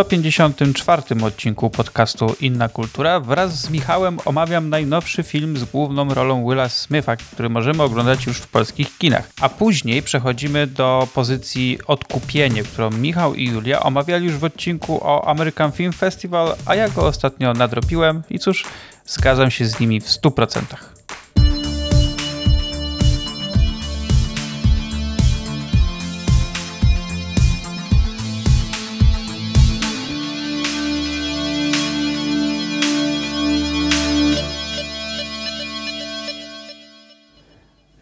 [0.00, 3.20] 154 odcinku podcastu Inna Kultura.
[3.20, 8.36] Wraz z Michałem omawiam najnowszy film z główną rolą Willa Smitha, który możemy oglądać już
[8.36, 9.30] w polskich kinach.
[9.40, 15.28] A później przechodzimy do pozycji Odkupienie, którą Michał i Julia omawiali już w odcinku o
[15.28, 18.64] American Film Festival, a ja go ostatnio nadrobiłem i cóż,
[19.06, 20.99] zgadzam się z nimi w 100%.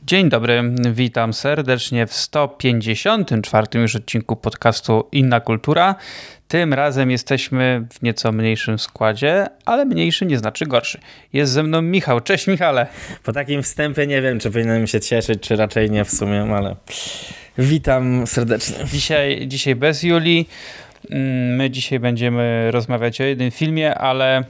[0.08, 0.62] Dzień dobry,
[0.92, 5.94] witam serdecznie w 154 już odcinku podcastu Inna Kultura.
[6.48, 11.00] Tym razem jesteśmy w nieco mniejszym składzie, ale mniejszy nie znaczy gorszy.
[11.32, 12.20] Jest ze mną Michał.
[12.20, 12.86] Cześć Michale.
[13.24, 16.76] Po takim wstępie nie wiem, czy powinienem się cieszyć, czy raczej nie w sumie, ale
[17.58, 18.76] witam serdecznie.
[18.92, 20.48] Dzisiaj, dzisiaj bez Julii.
[21.10, 24.44] Mm, my dzisiaj będziemy rozmawiać o jednym filmie, ale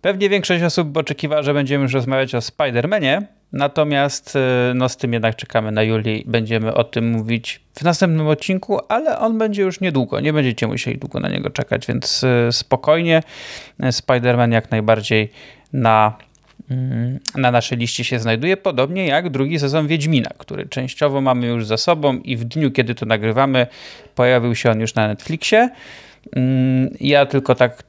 [0.00, 3.22] pewnie większość osób oczekiwała, że będziemy już rozmawiać o Spider-Manie,
[3.52, 6.24] Natomiast y, no, z tym jednak czekamy na Julii.
[6.26, 10.20] Będziemy o tym mówić w następnym odcinku, ale on będzie już niedługo.
[10.20, 13.22] Nie będziecie musieli długo na niego czekać, więc y, spokojnie.
[13.80, 15.30] Spider-Man jak najbardziej
[15.72, 16.16] na,
[16.70, 21.66] mm, na naszej liście się znajduje, podobnie jak drugi sezon Wiedźmina, który częściowo mamy już
[21.66, 23.66] za sobą i w dniu, kiedy to nagrywamy,
[24.14, 25.70] pojawił się on już na Netflixie.
[26.36, 27.82] Mm, ja tylko tak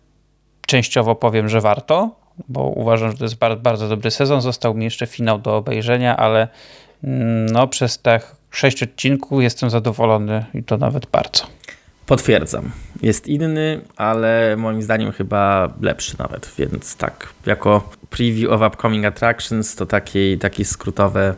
[0.68, 4.42] częściowo powiem, że warto bo uważam, że to jest bardzo, bardzo dobry sezon.
[4.42, 6.48] Został mi jeszcze finał do obejrzenia, ale
[7.04, 8.20] mm, no, przez te
[8.52, 11.48] sześć odcinków jestem zadowolony i to nawet bardzo.
[12.06, 12.72] Potwierdzam.
[13.02, 19.76] Jest inny, ale moim zdaniem chyba lepszy nawet, więc tak, jako preview of upcoming attractions
[19.76, 21.36] to takie, takie skrótowe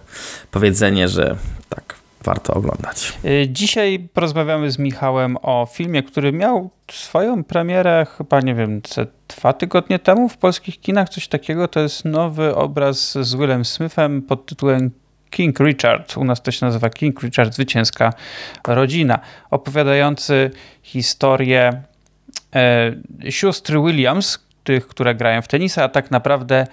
[0.51, 1.35] powiedzenie, że
[1.69, 3.13] tak, warto oglądać.
[3.25, 8.81] Y, dzisiaj porozmawiamy z Michałem o filmie, który miał swoją premierę chyba, nie wiem,
[9.27, 11.67] dwa tygodnie temu w polskich kinach, coś takiego.
[11.67, 14.91] To jest nowy obraz z Willem Smithem pod tytułem
[15.29, 18.13] King Richard, u nas to się nazywa King Richard, zwycięska
[18.67, 19.19] rodzina,
[19.51, 20.51] opowiadający
[20.83, 21.81] historię
[22.55, 22.93] e,
[23.29, 26.67] sióstr Williams, tych, które grają w tenisa, a tak naprawdę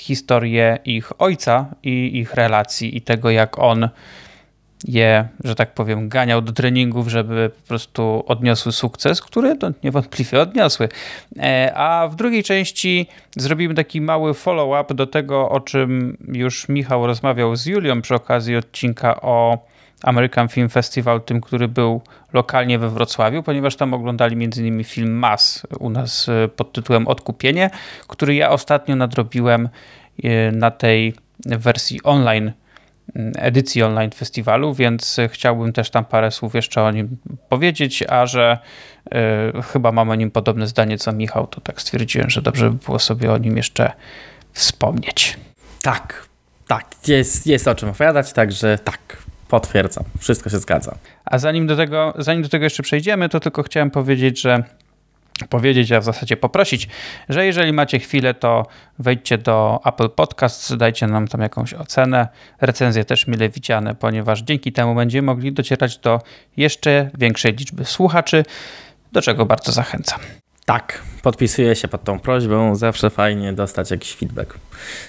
[0.00, 3.88] historię ich ojca i ich relacji i tego, jak on
[4.84, 10.40] je, że tak powiem, ganiał do treningów, żeby po prostu odniosły sukces, który no, niewątpliwie
[10.40, 10.88] odniosły.
[11.38, 13.06] E, a w drugiej części
[13.36, 18.56] zrobimy taki mały follow-up do tego, o czym już Michał rozmawiał z Julią przy okazji
[18.56, 19.58] odcinka o
[20.02, 22.02] American Film Festival, tym, który był
[22.32, 24.84] lokalnie we Wrocławiu, ponieważ tam oglądali m.in.
[24.84, 27.70] film Mas u nas e, pod tytułem Odkupienie,
[28.08, 29.68] który ja ostatnio nadrobiłem
[30.24, 31.14] e, na tej
[31.46, 32.52] wersji online,
[33.36, 37.16] edycji online festiwalu, więc chciałbym też tam parę słów jeszcze o nim
[37.48, 38.58] powiedzieć, a że
[39.58, 42.76] y, chyba mam o nim podobne zdanie co Michał, to tak stwierdziłem, że dobrze by
[42.86, 43.92] było sobie o nim jeszcze
[44.52, 45.36] wspomnieć.
[45.82, 46.28] Tak,
[46.66, 50.94] tak, jest, jest o czym opowiadać, także tak, Potwierdzam, wszystko się zgadza.
[51.24, 54.62] A zanim do tego, zanim do tego jeszcze przejdziemy, to tylko chciałem powiedzieć, że
[55.44, 56.88] powiedzieć, a w zasadzie poprosić,
[57.28, 58.66] że jeżeli macie chwilę, to
[58.98, 62.28] wejdźcie do Apple Podcasts, dajcie nam tam jakąś ocenę,
[62.60, 66.20] recenzje też mile widziane, ponieważ dzięki temu będziemy mogli docierać do
[66.56, 68.44] jeszcze większej liczby słuchaczy,
[69.12, 70.20] do czego bardzo zachęcam.
[70.64, 72.74] Tak, podpisuję się pod tą prośbą.
[72.74, 74.58] Zawsze fajnie dostać jakiś feedback.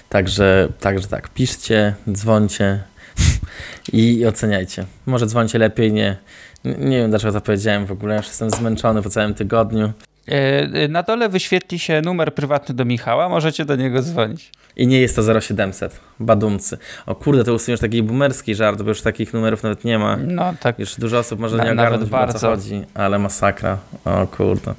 [0.08, 2.80] Także, także tak, piszcie, dzwońcie,
[3.92, 4.84] i oceniajcie.
[5.06, 6.16] Może dzwońcie lepiej, nie.
[6.64, 9.92] Nie wiem dlaczego to powiedziałem w ogóle, już jestem zmęczony po całym tygodniu.
[10.30, 14.50] E, e, na dole wyświetli się numer prywatny do Michała, możecie do niego dzwonić.
[14.76, 16.00] I nie jest to 0700.
[16.20, 16.78] Badumcy.
[17.06, 20.16] O kurde, to usuniesz taki boomerski żart, bo już takich numerów nawet nie ma.
[20.16, 20.78] No tak.
[20.78, 23.78] Już dużo osób może na, nie ogarnąć, o co chodzi, ale masakra.
[24.04, 24.74] O kurde.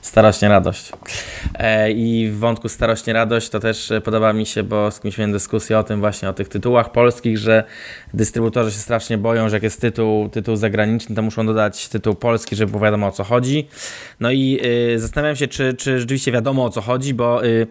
[0.00, 0.92] Starośnie radość.
[1.54, 5.32] E, I w wątku starośnie radość to też podoba mi się, bo z kimś miałem
[5.32, 7.64] dyskusję o tym właśnie, o tych tytułach polskich, że
[8.14, 12.56] dystrybutorzy się strasznie boją, że jak jest tytuł, tytuł zagraniczny, to muszą dodać tytuł polski,
[12.56, 13.68] żeby było wiadomo o co chodzi.
[14.20, 17.66] No i y, zastanawiam się, czy, czy rzeczywiście wiadomo o co chodzi, bo y,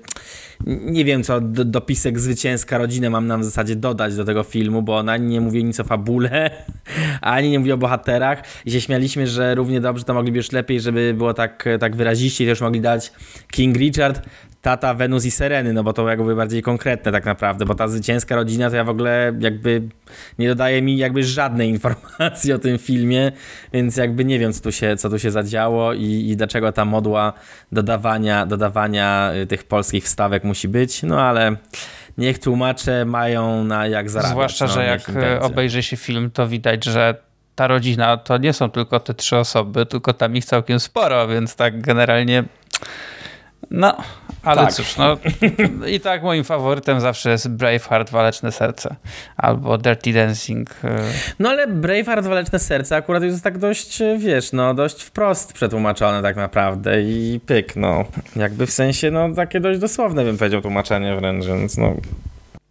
[0.65, 4.97] nie wiem, co dopisek zwycięska rodzinę mam nam w zasadzie dodać do tego filmu, bo
[4.97, 6.51] ona ani nie mówi nic o fabule,
[7.21, 8.43] ani nie mówi o bohaterach.
[8.65, 12.43] I się śmialiśmy, że równie dobrze to mogliby już lepiej, żeby było tak, tak wyraziście
[12.43, 13.13] i też mogli dać
[13.51, 14.21] King Richard,
[14.65, 18.35] tata Wenus i Sereny, no bo to jakby bardziej konkretne tak naprawdę, bo ta zwycięska
[18.35, 19.81] rodzina to ja w ogóle jakby
[20.39, 23.31] nie dodaje mi jakby żadnej informacji o tym filmie,
[23.73, 26.85] więc jakby nie wiem co tu się, co tu się zadziało i, i dlaczego ta
[27.71, 31.55] dodawania, dodawania y, tych polskich wstawek musi być, no ale
[32.17, 34.31] niech tłumacze mają na jak zarabiać.
[34.31, 37.15] Zwłaszcza, no, że jak y, obejrzy się film, to widać, że
[37.55, 41.55] ta rodzina to nie są tylko te trzy osoby, tylko tam ich całkiem sporo, więc
[41.55, 42.43] tak generalnie
[43.71, 43.97] no,
[44.43, 44.73] ale tak.
[44.73, 45.17] cóż, no
[45.87, 48.95] i tak moim faworytem zawsze jest Braveheart, Waleczne Serce
[49.37, 50.69] albo Dirty Dancing.
[50.69, 50.75] Y.
[51.39, 56.35] No ale Braveheart, Waleczne Serce akurat jest tak dość, wiesz, no dość wprost przetłumaczone tak
[56.35, 58.03] naprawdę i pyk, no.
[58.35, 61.95] Jakby w sensie, no takie dość dosłowne bym powiedział tłumaczenie wręcz, więc no...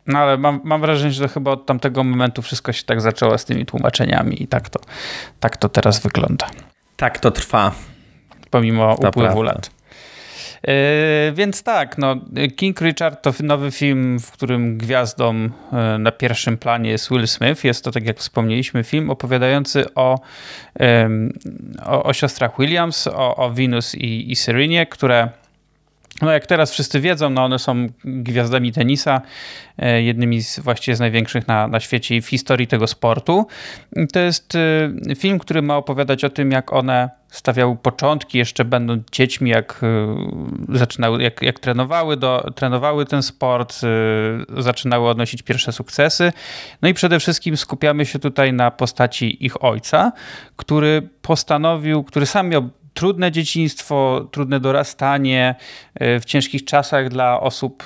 [0.06, 3.44] No ale mam, mam wrażenie, że chyba od tamtego momentu wszystko się tak zaczęło z
[3.44, 4.80] tymi tłumaczeniami i tak to,
[5.40, 6.46] tak to teraz wygląda.
[6.96, 7.72] Tak to trwa.
[8.50, 9.52] Pomimo to upływu prawda.
[9.52, 9.70] lat.
[10.68, 12.16] Yy, więc tak, no,
[12.56, 15.50] King Richard to nowy film, w którym gwiazdą yy,
[15.98, 17.64] na pierwszym planie jest Will Smith.
[17.64, 20.20] Jest to, tak jak wspomnieliśmy, film opowiadający o,
[21.84, 25.28] o, o siostrach Williams, o, o Venus i, i Serenie, które
[26.22, 29.20] no jak teraz wszyscy wiedzą, no one są gwiazdami tenisa,
[29.98, 33.46] jednymi z właściwie z największych na, na świecie i w historii tego sportu.
[34.12, 34.52] To jest
[35.18, 40.76] film, który ma opowiadać o tym, jak one stawiały początki, jeszcze będąc dziećmi, jak e,
[40.78, 43.80] zaczynały, jak, jak trenowały, do, trenowały ten sport,
[44.58, 46.32] zaczynały odnosić pierwsze sukcesy.
[46.82, 50.12] No i przede wszystkim skupiamy się tutaj na postaci ich ojca,
[50.56, 55.54] który postanowił, który sam miał trudne dzieciństwo, trudne dorastanie
[55.94, 57.84] e, w ciężkich czasach dla osób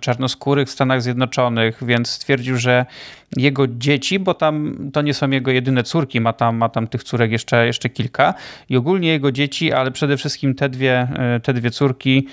[0.00, 2.86] czarnoskórych w Stanach Zjednoczonych, więc stwierdził, że
[3.36, 7.04] jego dzieci, bo tam to nie są jego jedyne córki, ma tam, ma tam tych
[7.04, 8.34] córek jeszcze, jeszcze kilka
[8.68, 12.26] i ogólnie jego dzieci, ale przede wszystkim te dwie, e, te dwie córki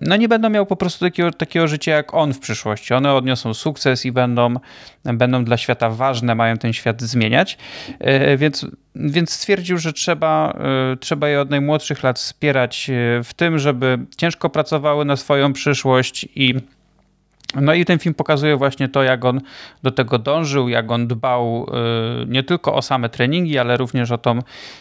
[0.00, 2.94] no nie będą miał po prostu takiego, takiego życia jak on w przyszłości.
[2.94, 4.54] One odniosą sukces i będą,
[5.04, 7.58] będą dla świata ważne, mają ten świat zmieniać.
[7.98, 10.58] E, więc, więc stwierdził, że trzeba,
[10.92, 12.90] e, trzeba je od najmłodszych lat wspierać
[13.24, 16.54] w tym, żeby ciężko pracowały na swoją przyszłość i
[17.54, 19.40] no i ten film pokazuje właśnie to, jak on
[19.82, 21.66] do tego dążył, jak on dbał
[22.22, 24.38] y, nie tylko o same treningi, ale również o tą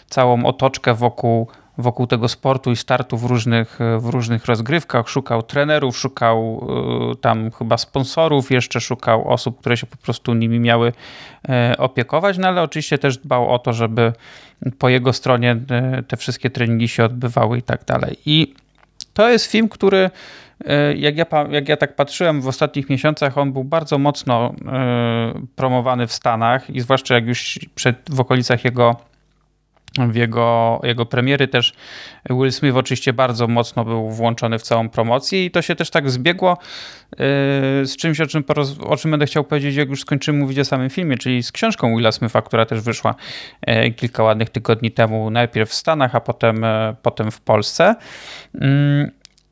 [0.08, 5.10] całą otoczkę wokół, wokół tego sportu i startu w różnych, w różnych rozgrywkach.
[5.10, 6.68] Szukał trenerów, szukał
[7.14, 10.94] y, tam chyba sponsorów, jeszcze szukał osób, które się po prostu nimi miały
[11.74, 14.14] y, opiekować, no ale oczywiście też dbał o to, żeby
[14.80, 15.58] po jego stronie
[16.08, 18.18] te wszystkie treningi się odbywały i tak dalej.
[18.26, 18.54] I
[19.14, 20.10] to jest film, który
[20.96, 26.08] jak ja, jak ja tak patrzyłem w ostatnich miesiącach, on był bardzo mocno e, promowany
[26.08, 28.96] w Stanach i zwłaszcza jak już przed, w okolicach jego
[29.98, 31.74] w jego, jego premiery też
[32.30, 36.10] Will Smith oczywiście bardzo mocno był włączony w całą promocję i to się też tak
[36.10, 37.16] zbiegło e,
[37.86, 38.44] z czymś, o czym,
[38.80, 41.96] o czym będę chciał powiedzieć, jak już skończymy mówić o samym filmie, czyli z książką
[41.98, 43.16] Willa Smitha, która też wyszła
[43.96, 46.66] kilka ładnych tygodni temu, najpierw w Stanach, a potem,
[47.02, 47.96] potem w Polsce.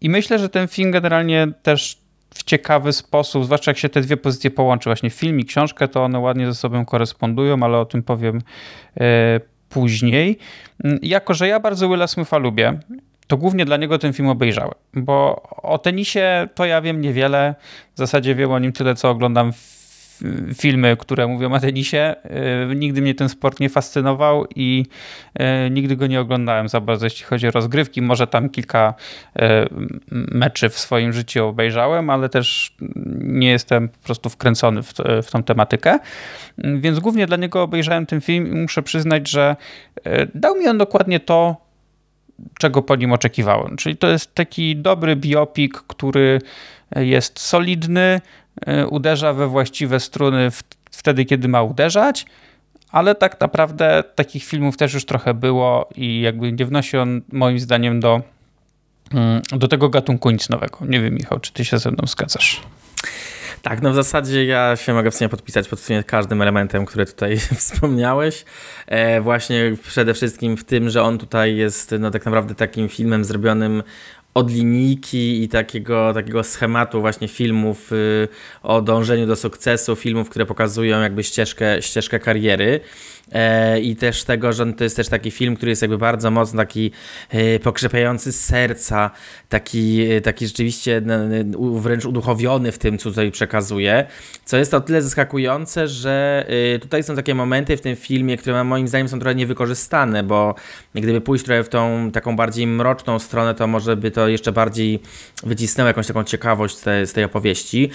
[0.01, 1.97] I myślę, że ten film generalnie też
[2.29, 6.03] w ciekawy sposób, zwłaszcza jak się te dwie pozycje połączy, właśnie film i książkę, to
[6.03, 8.41] one ładnie ze sobą korespondują, ale o tym powiem
[8.97, 9.39] e,
[9.69, 10.37] później.
[11.01, 12.79] Jako, że ja bardzo Willa Smitha lubię,
[13.27, 17.55] to głównie dla niego ten film obejrzałem, bo o tenisie to ja wiem niewiele,
[17.95, 19.76] w zasadzie wiem o nim tyle, co oglądam w
[20.55, 21.97] filmy, które mówią o tenisie.
[21.97, 24.85] E, nigdy mnie ten sport nie fascynował i
[25.33, 28.01] e, nigdy go nie oglądałem za bardzo, jeśli chodzi o rozgrywki.
[28.01, 28.93] Może tam kilka
[29.35, 29.67] e,
[30.11, 32.75] meczy w swoim życiu obejrzałem, ale też
[33.19, 34.93] nie jestem po prostu wkręcony w,
[35.23, 35.99] w tą tematykę.
[36.57, 39.55] Więc głównie dla niego obejrzałem ten film i muszę przyznać, że
[40.35, 41.67] dał mi on dokładnie to,
[42.59, 43.77] czego po nim oczekiwałem.
[43.77, 46.41] Czyli to jest taki dobry biopik, który
[46.95, 48.21] jest solidny,
[48.89, 50.51] uderza we właściwe struny
[50.91, 52.25] wtedy, kiedy ma uderzać,
[52.91, 57.59] ale tak naprawdę takich filmów też już trochę było i jakby nie wnosi on moim
[57.59, 58.21] zdaniem do,
[59.13, 60.77] mm, do tego gatunku nic nowego.
[60.81, 62.61] Nie wiem, Michał, czy ty się ze mną zgadzasz?
[63.61, 67.05] Tak, no w zasadzie ja się mogę w sumie podpisać pod sumie każdym elementem, który
[67.05, 68.45] tutaj wspomniałeś.
[68.87, 73.25] E, właśnie przede wszystkim w tym, że on tutaj jest no tak naprawdę takim filmem
[73.25, 73.83] zrobionym
[74.37, 78.27] od linijki i takiego, takiego schematu właśnie filmów y,
[78.63, 82.79] o dążeniu do sukcesu, filmów, które pokazują jakby ścieżkę, ścieżkę kariery.
[83.31, 86.57] E, I też tego, że to jest też taki film, który jest jakby bardzo mocno
[86.57, 86.91] taki
[87.29, 89.11] e, pokrzepiający serca,
[89.49, 91.01] taki, e, taki rzeczywiście
[91.73, 94.05] wręcz uduchowiony w tym, co tutaj przekazuje.
[94.45, 96.45] Co jest o tyle zaskakujące, że
[96.81, 100.55] tutaj są takie momenty w tym filmie, które moim zdaniem są trochę niewykorzystane, bo
[100.95, 104.99] gdyby pójść trochę w tą taką bardziej mroczną stronę, to może by to jeszcze bardziej
[105.43, 107.89] wycisnęło jakąś taką ciekawość z tej, opowieści,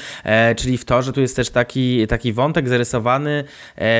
[0.56, 3.44] czyli w to, że tu jest też taki, taki wątek zarysowany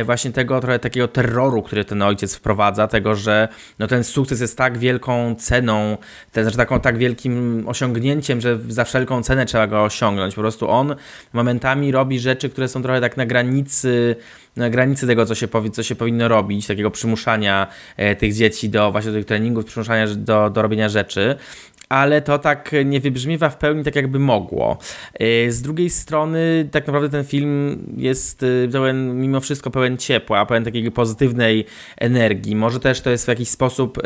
[0.05, 3.49] właśnie tego trochę takiego terroru, który ten ojciec wprowadza, tego, że
[3.79, 5.99] no, ten sukces jest tak wielką ceną,
[6.33, 10.35] ten, znaczy taką tak wielkim osiągnięciem, że za wszelką cenę trzeba go osiągnąć.
[10.35, 10.95] Po prostu on
[11.33, 14.17] momentami robi rzeczy, które są trochę tak na granicy
[14.57, 18.69] na granicy tego, co się, powi co się powinno robić, takiego przymuszania e, tych dzieci
[18.69, 21.37] do właśnie do tych treningów, przymuszania do, do robienia rzeczy
[21.93, 24.79] ale to tak nie wybrzmiewa w pełni tak, jakby mogło.
[25.15, 30.47] E, z drugiej strony, tak naprawdę ten film jest e, pełen, mimo wszystko pełen ciepła,
[30.47, 31.65] pełen takiej pozytywnej
[31.99, 32.57] energii.
[32.57, 33.99] Może też to jest w jakiś sposób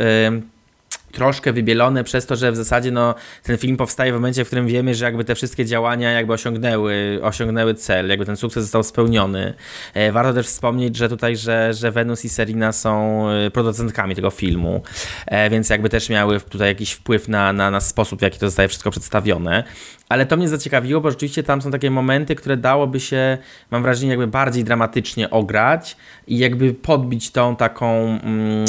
[1.16, 4.66] troszkę wybielone przez to, że w zasadzie no, ten film powstaje w momencie, w którym
[4.66, 9.54] wiemy, że jakby te wszystkie działania jakby osiągnęły, osiągnęły cel, jakby ten sukces został spełniony.
[9.94, 14.30] E, warto też wspomnieć, że tutaj, że, że Venus i Serena są e, producentkami tego
[14.30, 14.82] filmu,
[15.26, 18.46] e, więc jakby też miały tutaj jakiś wpływ na, na, na sposób, w jaki to
[18.46, 19.64] zostaje wszystko przedstawione.
[20.08, 23.38] Ale to mnie zaciekawiło, bo rzeczywiście tam są takie momenty, które dałoby się,
[23.70, 25.96] mam wrażenie, jakby bardziej dramatycznie ograć
[26.26, 28.64] i jakby podbić tą taką, mm,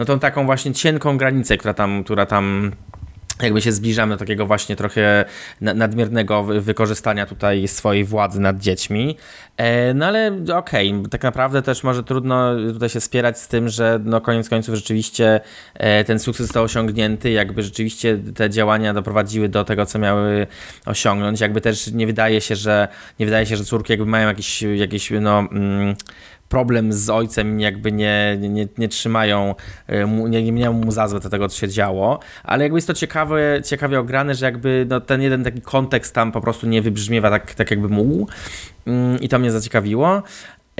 [0.00, 2.72] no tą taką właśnie cienką granicę, która tam, która tam
[3.42, 5.24] jakby się zbliżamy do takiego właśnie trochę
[5.60, 9.16] nadmiernego wykorzystania tutaj swojej władzy nad dziećmi.
[9.56, 13.68] E, no ale okej, okay, tak naprawdę też może trudno tutaj się spierać z tym,
[13.68, 15.40] że no koniec końców rzeczywiście
[15.74, 20.46] e, ten sukces został osiągnięty, jakby rzeczywiście te działania doprowadziły do tego, co miały
[20.86, 21.40] osiągnąć.
[21.40, 22.88] Jakby też nie wydaje się, że
[23.18, 25.94] nie wydaje się, że córki jakby mają jakieś, jakieś no, mm,
[26.50, 29.54] problem z ojcem, jakby nie, nie, nie trzymają,
[29.86, 32.94] e, nie, nie miał mu za złe tego, co się działo, ale jakby jest to
[32.94, 37.30] ciekawe, ciekawie ograne, że jakby no, ten jeden taki kontekst tam po prostu nie wybrzmiewa
[37.30, 38.26] tak, tak jakby mógł
[38.86, 40.22] mm, i to mnie zaciekawiło.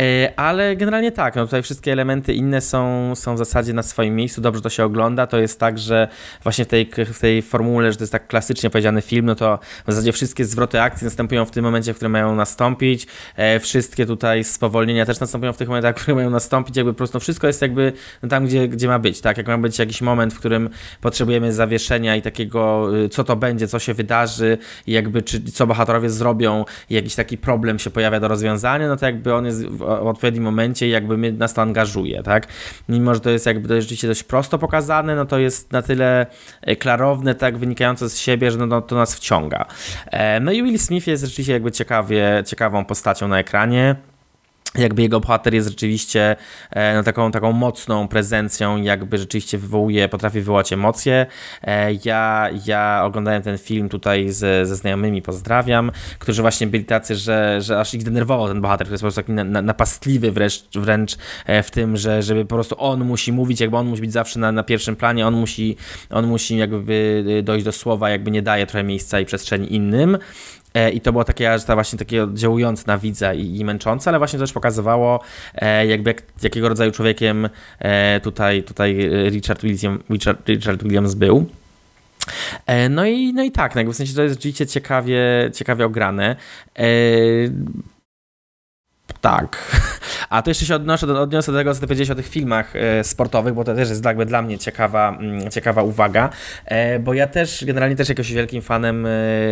[0.00, 4.16] E, ale generalnie tak, no tutaj wszystkie elementy inne są, są w zasadzie na swoim
[4.16, 5.26] miejscu, dobrze to się ogląda.
[5.26, 6.08] To jest tak, że
[6.42, 9.58] właśnie w tej, w tej formule, że to jest tak klasycznie powiedziany film, no to
[9.86, 13.06] w zasadzie wszystkie zwroty akcji następują w tym momencie, w którym mają nastąpić.
[13.36, 16.76] E, wszystkie tutaj spowolnienia też następują w tych momentach, w których mają nastąpić.
[16.76, 17.92] Jakby po prostu wszystko jest jakby
[18.22, 19.36] no tam, gdzie, gdzie ma być, tak?
[19.36, 23.68] Jak ma być jakiś moment, w którym potrzebujemy zawieszenia i takiego, y, co to będzie,
[23.68, 28.88] co się wydarzy jakby czy, co bohaterowie zrobią jakiś taki problem się pojawia do rozwiązania,
[28.88, 29.64] no to jakby on jest
[29.96, 32.46] w odpowiednim momencie i jakby mnie, nas to angażuje, tak?
[32.88, 36.26] Mimo, że to jest jakby rzeczywiście dość prosto pokazane, no to jest na tyle
[36.62, 39.66] e, klarowne, tak, wynikające z siebie, że no, no to nas wciąga.
[40.06, 43.96] E, no i Will Smith jest rzeczywiście jakby ciekawie, ciekawą postacią na ekranie
[44.74, 46.36] jakby jego bohater jest rzeczywiście
[46.70, 51.26] e, no, taką, taką mocną prezencją, jakby rzeczywiście wywołuje, potrafi wywołać emocje.
[51.62, 57.16] E, ja, ja oglądałem ten film tutaj ze, ze znajomymi, pozdrawiam, którzy właśnie byli tacy,
[57.16, 60.32] że, że aż ich denerwował ten bohater, który jest po prostu taki na, na, napastliwy
[60.32, 64.00] wręcz, wręcz e, w tym, że żeby po prostu on musi mówić, jakby on musi
[64.00, 65.76] być zawsze na, na pierwszym planie, on musi,
[66.10, 70.18] on musi jakby dojść do słowa, jakby nie daje trochę miejsca i przestrzeni innym.
[70.74, 74.18] E, I to było takie, to właśnie takie oddziałujące na widza i, i męczące, ale
[74.18, 75.20] właśnie też pokazywało,
[75.54, 77.48] e, jakby jak, jakiego rodzaju człowiekiem
[77.78, 81.46] e, tutaj, tutaj Richard, William, Richard, Richard Williams był.
[82.90, 86.36] No i, no i tak, no w sensie to jest rzeczywiście ciekawie, ciekawie ograne.
[89.20, 89.80] Tak.
[90.30, 92.76] A to jeszcze się odnoszę do, odniosę do tego, co ty powiedziałeś o tych filmach
[92.76, 96.30] e, sportowych, bo to też jest jakby dla mnie ciekawa, mm, ciekawa uwaga,
[96.64, 99.10] e, bo ja też generalnie też jakimś wielkim fanem e,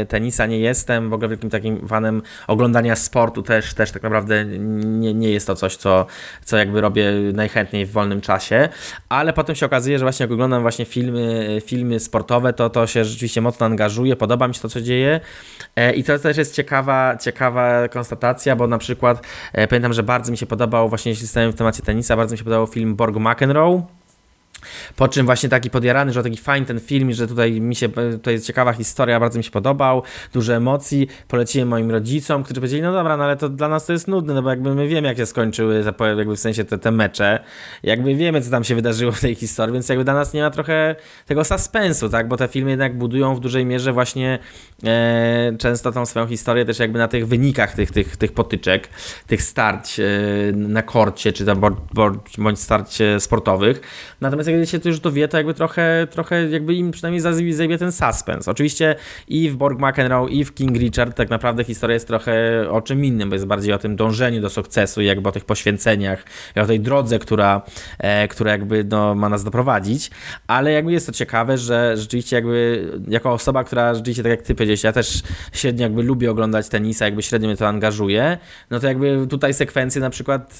[0.08, 5.14] tenisa nie jestem, w ogóle wielkim takim fanem oglądania sportu też, też tak naprawdę nie,
[5.14, 6.06] nie jest to coś, co,
[6.44, 8.68] co jakby robię najchętniej w wolnym czasie,
[9.08, 13.04] ale potem się okazuje, że właśnie jak oglądam właśnie filmy, filmy sportowe, to to się
[13.04, 15.20] rzeczywiście mocno angażuje, podoba mi się to, co dzieje.
[15.94, 19.26] I to też jest ciekawa, ciekawa konstatacja, bo na przykład
[19.68, 22.38] pamiętam, że bardzo mi się podoba podobał, właśnie jeśli stałem w temacie tenisa, bardzo mi
[22.38, 23.82] się podobał film Borg McEnroe.
[24.96, 27.88] Po czym właśnie taki podjarany, że taki fajny ten film, że tutaj mi się,
[28.22, 31.08] to jest ciekawa historia, bardzo mi się podobał, dużo emocji.
[31.28, 34.34] Poleciłem moim rodzicom, którzy powiedzieli, no dobra, no ale to dla nas to jest nudne,
[34.34, 35.84] no bo jakby my wiemy, jak się skończyły,
[36.16, 37.44] jakby w sensie te, te mecze,
[37.82, 40.50] jakby wiemy, co tam się wydarzyło w tej historii, więc jakby dla nas nie ma
[40.50, 40.96] trochę
[41.26, 44.38] tego suspensu, tak, bo te filmy jednak budują w dużej mierze właśnie
[45.58, 48.88] często tą swoją historię też jakby na tych wynikach tych, tych, tych potyczek,
[49.26, 50.04] tych starć e,
[50.52, 51.60] na korcie, czy tam
[52.38, 53.80] bądź starć sportowych.
[54.20, 57.78] Natomiast jak się to już to wie, to jakby trochę, trochę jakby im przynajmniej zajmie
[57.78, 58.48] ten suspens.
[58.48, 58.96] Oczywiście
[59.28, 63.04] i w Borg McEnroe, i w King Richard tak naprawdę historia jest trochę o czym
[63.04, 66.24] innym, bo jest bardziej o tym dążeniu do sukcesu, jakby o tych poświęceniach,
[66.56, 67.62] o tej drodze, która,
[67.98, 70.10] e, która jakby no, ma nas doprowadzić,
[70.46, 74.54] ale jakby jest to ciekawe, że rzeczywiście jakby jako osoba, która rzeczywiście, tak jak ty
[74.68, 75.22] powiedziałeś, ja też
[75.52, 78.38] średnio jakby lubię oglądać tenisa, jakby średnio mnie to angażuje,
[78.70, 80.58] no to jakby tutaj sekwencje na przykład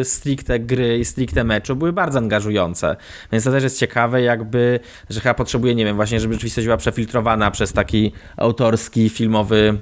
[0.00, 2.96] y, stricte gry i stricte meczu były bardzo angażujące.
[3.32, 6.76] Więc to też jest ciekawe jakby, że chyba potrzebuje, nie wiem, właśnie żeby rzeczywistość była
[6.76, 9.78] przefiltrowana przez taki autorski, filmowy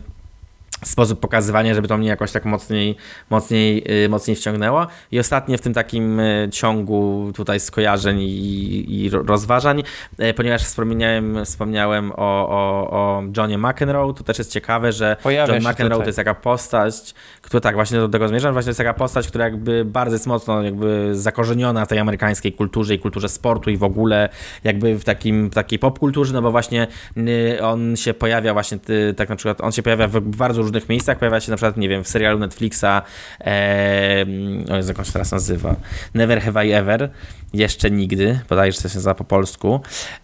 [0.84, 2.96] sposób pokazywania, żeby to mnie jakoś tak mocniej,
[3.30, 4.86] mocniej, yy, mocniej wciągnęło.
[5.12, 9.82] I ostatnie w tym takim yy, ciągu tutaj skojarzeń i, i rozważań,
[10.18, 15.54] yy, ponieważ wspomniałem, wspomniałem o, o, o Johnie McEnroe, to też jest ciekawe, że Pojawia
[15.54, 18.78] John McEnroe to jest taka postać, która tak, właśnie do tego zmierzam, właśnie to jest
[18.78, 23.28] taka postać, która jakby bardzo jest mocno jakby zakorzeniona w tej amerykańskiej kulturze i kulturze
[23.28, 24.28] sportu i w ogóle
[24.64, 26.86] jakby w takim w takiej popkulturze, no bo właśnie
[27.16, 28.78] y, on się pojawia właśnie,
[29.16, 31.88] tak na przykład, on się pojawia w bardzo różnych miejscach, pojawia się na przykład, nie
[31.88, 33.02] wiem, w serialu Netflixa,
[33.40, 34.26] e,
[34.70, 35.76] o Jezu, jak się teraz nazywa,
[36.14, 37.10] Never Have I Ever,
[37.54, 39.80] jeszcze nigdy, bodajże to się nazywa po polsku,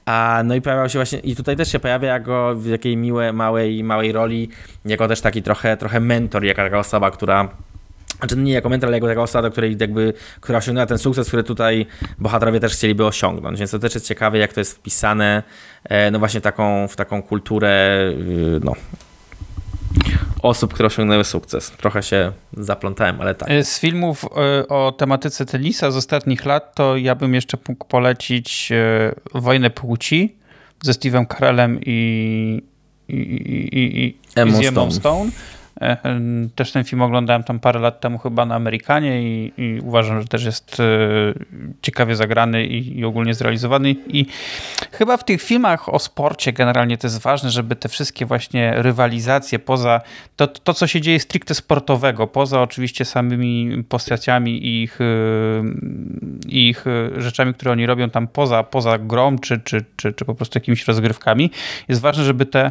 [0.06, 3.32] a no i pojawiał się właśnie, i tutaj też się pojawia jako w jakiej miłej,
[3.32, 4.48] małej, małej roli,
[4.84, 7.48] jako też taki trochę, trochę mentor, jaka taka osoba, która
[8.20, 11.28] znaczy nie jako mentor, ale jako taka osoba, do której jakby, która osiągnęła ten sukces,
[11.28, 11.86] który tutaj
[12.18, 13.58] bohaterowie też chcieliby osiągnąć.
[13.58, 15.42] Więc to też jest ciekawe, jak to jest wpisane
[15.84, 18.72] e, no właśnie taką, w taką kulturę y, no,
[20.42, 21.70] osób, które osiągnęły sukces.
[21.70, 23.48] Trochę się zaplątałem, ale tak.
[23.62, 24.24] Z filmów
[24.62, 29.70] y, o tematyce tenisa z ostatnich lat, to ja bym jeszcze mógł polecić y, Wojnę
[29.70, 30.36] Płci
[30.82, 32.62] ze Steve'em Carellem i,
[33.08, 34.92] i, i, i, i Emma Stone.
[34.92, 35.30] Stone.
[35.80, 35.96] E,
[36.54, 40.26] Też ten film oglądałem tam parę lat temu chyba na Amerykanie i, i uważam, że
[40.26, 40.84] też jest e,
[41.82, 43.90] ciekawie zagrany i, i ogólnie zrealizowany.
[44.08, 44.26] I
[44.92, 49.58] chyba w tych filmach o sporcie generalnie to jest ważne, żeby te wszystkie właśnie rywalizacje
[49.58, 50.00] poza
[50.36, 55.04] to, to co się dzieje stricte sportowego, poza oczywiście samymi postaciami i ich, e,
[56.48, 56.84] ich
[57.16, 60.86] rzeczami, które oni robią tam poza, poza grą czy, czy, czy, czy po prostu jakimiś
[60.86, 61.50] rozgrywkami,
[61.88, 62.70] jest ważne, żeby te,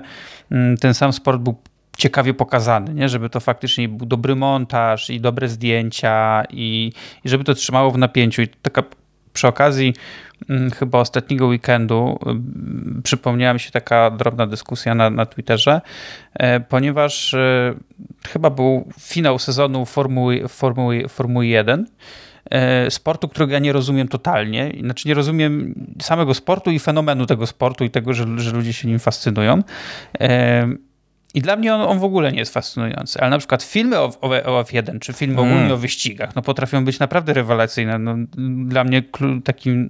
[0.80, 1.56] ten sam sport był
[2.00, 3.10] ciekawie pokazany, nie?
[3.10, 6.91] żeby to faktycznie był dobry montaż i dobre zdjęcia i,
[7.24, 8.41] i żeby to trzymało w napięciu.
[8.41, 8.84] I taka
[9.34, 9.94] przy okazji
[10.50, 15.82] mm, chyba ostatniego weekendu mm, przypomniała mi się taka drobna dyskusja na, na Twitterze,
[16.34, 17.74] e, ponieważ e,
[18.27, 21.86] chyba był finał sezonu Formuły, Formuły, Formuły 1
[22.51, 24.72] e, sportu, którego ja nie rozumiem totalnie.
[24.82, 28.88] Znaczy nie rozumiem samego sportu i fenomenu tego sportu i tego, że, że ludzie się
[28.88, 29.63] nim fascynują.
[31.33, 34.03] I dla mnie on, on w ogóle nie jest fascynujący, ale na przykład filmy o,
[34.21, 35.71] o, o F1, czy filmy ogólnie Mm.
[35.71, 38.00] o wyścigach, no potrafią być naprawdę rewelacyjne.
[38.00, 38.15] No,
[38.65, 39.03] dla mnie
[39.43, 39.88] takim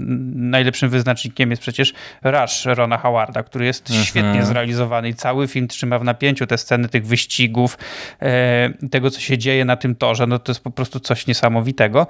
[0.49, 1.93] najlepszym wyznacznikiem jest przecież
[2.23, 4.05] Rush Rona Howarda, który jest Mhm.
[4.05, 7.77] świetnie zrealizowany i cały film trzyma w napięciu te sceny tych wyścigów,
[8.21, 12.07] e, tego co się dzieje na tym torze, no to jest po prostu coś niesamowitego.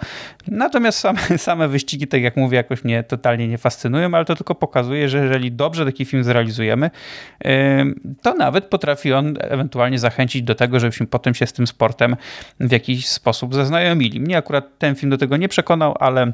[0.47, 4.55] Natomiast same, same wyścigi, tak jak mówię, jakoś mnie totalnie nie fascynują, ale to tylko
[4.55, 6.89] pokazuje, że jeżeli dobrze taki film zrealizujemy,
[7.45, 7.85] e,
[8.21, 12.15] to nawet potrafi on ewentualnie zachęcić do tego, żebyśmy potem się z tym sportem
[12.60, 14.19] w jakiś sposób zaznajomili.
[14.19, 16.32] Mnie akurat ten film do tego nie przekonał, ale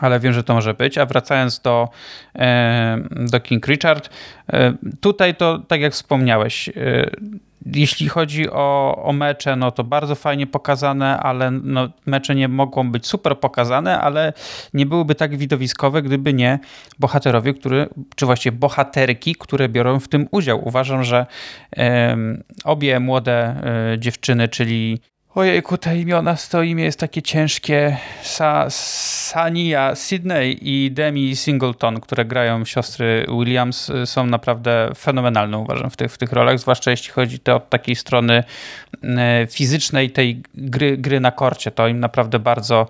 [0.00, 0.98] ale wiem, że to może być.
[0.98, 1.88] A wracając do,
[2.34, 2.98] e,
[3.30, 4.10] do King Richard,
[4.52, 6.72] e, tutaj to, tak jak wspomniałeś, e,
[7.66, 12.92] jeśli chodzi o, o mecze, no to bardzo fajnie pokazane, ale no, mecze nie mogą
[12.92, 14.32] być super pokazane, ale
[14.74, 16.58] nie byłyby tak widowiskowe, gdyby nie
[16.98, 20.68] bohaterowie, który, czy właściwie bohaterki, które biorą w tym udział.
[20.68, 21.26] Uważam, że
[21.70, 24.98] em, obie młode e, dziewczyny, czyli
[25.38, 27.96] Ojejku, te imiona, to imię jest takie ciężkie.
[28.22, 35.90] Sa, Sania Sydney i Demi Singleton, które grają siostry Williams, y, są naprawdę fenomenalne, uważam,
[35.90, 38.44] w tych, w tych rolach, zwłaszcza jeśli chodzi to od takiej strony
[39.02, 41.70] e, fizycznej tej gry, gry na korcie.
[41.70, 42.88] To im naprawdę bardzo,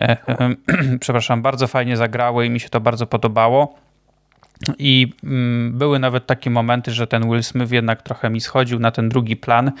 [0.00, 0.54] e, e,
[1.00, 3.74] przepraszam, bardzo fajnie zagrały i mi się to bardzo podobało.
[4.78, 8.90] I mm, były nawet takie momenty, że ten Will Smith jednak trochę mi schodził na
[8.90, 9.72] ten drugi plan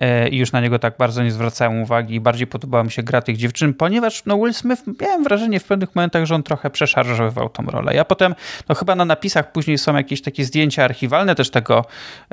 [0.00, 3.02] e, i już na niego tak bardzo nie zwracałem uwagi i bardziej podobała mi się
[3.02, 6.70] gra tych dziewczyn, ponieważ no Will Smith, miałem wrażenie w pewnych momentach, że on trochę
[6.70, 7.94] przeszarżowywał tą rolę.
[7.94, 8.34] Ja potem,
[8.68, 11.84] no chyba na napisach później są jakieś takie zdjęcia archiwalne też tego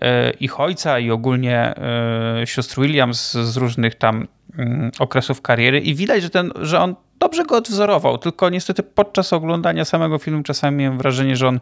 [0.02, 5.96] e, ich ojca i ogólnie e, sióstr Williams z różnych tam mm, okresów kariery i
[5.96, 10.78] widać, że, ten, że on dobrze go odwzorował, tylko niestety podczas oglądania samego filmu czasami
[10.78, 11.60] miałem wrażenie, że on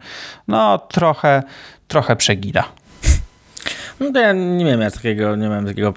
[0.48, 1.42] no trochę,
[1.88, 2.64] trochę przegina.
[4.00, 5.94] No to ja nie miałem takiego, nie miałem takiego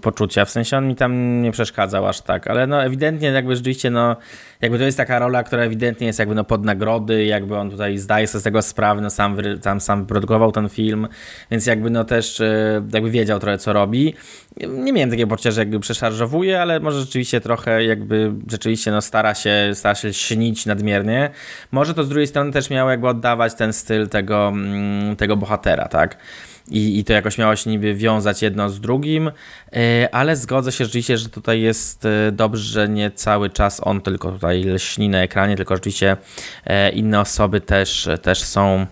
[0.00, 3.90] poczucia, w sensie on mi tam nie przeszkadzał aż tak, ale no ewidentnie jakby rzeczywiście
[3.90, 4.16] no,
[4.60, 7.98] jakby to jest taka rola, która ewidentnie jest jakby no pod nagrody, jakby on tutaj
[7.98, 11.08] zdaje sobie z tego sprawę, no sam, tam sam wyprodukował ten film,
[11.50, 14.14] więc jakby no też e, jakby wiedział trochę co robi.
[14.68, 19.34] Nie miałem takiego poczucia, że jakby przeszarżowuje, ale może rzeczywiście trochę jakby rzeczywiście no stara
[19.34, 21.30] się, stara się śnić nadmiernie.
[21.72, 25.88] Może to z drugiej strony też miało jakby oddawać ten styl tego, mm, tego bohatera,
[25.88, 26.16] tak?
[26.70, 29.30] I, i to jakoś miało się niby wiązać jedno z drugim,
[29.72, 34.00] e, ale zgodzę się rzeczywiście, że tutaj jest e, dobrze, że nie cały czas on
[34.00, 36.16] tylko tutaj lśni na ekranie, tylko oczywiście
[36.92, 38.86] inne osoby też, też są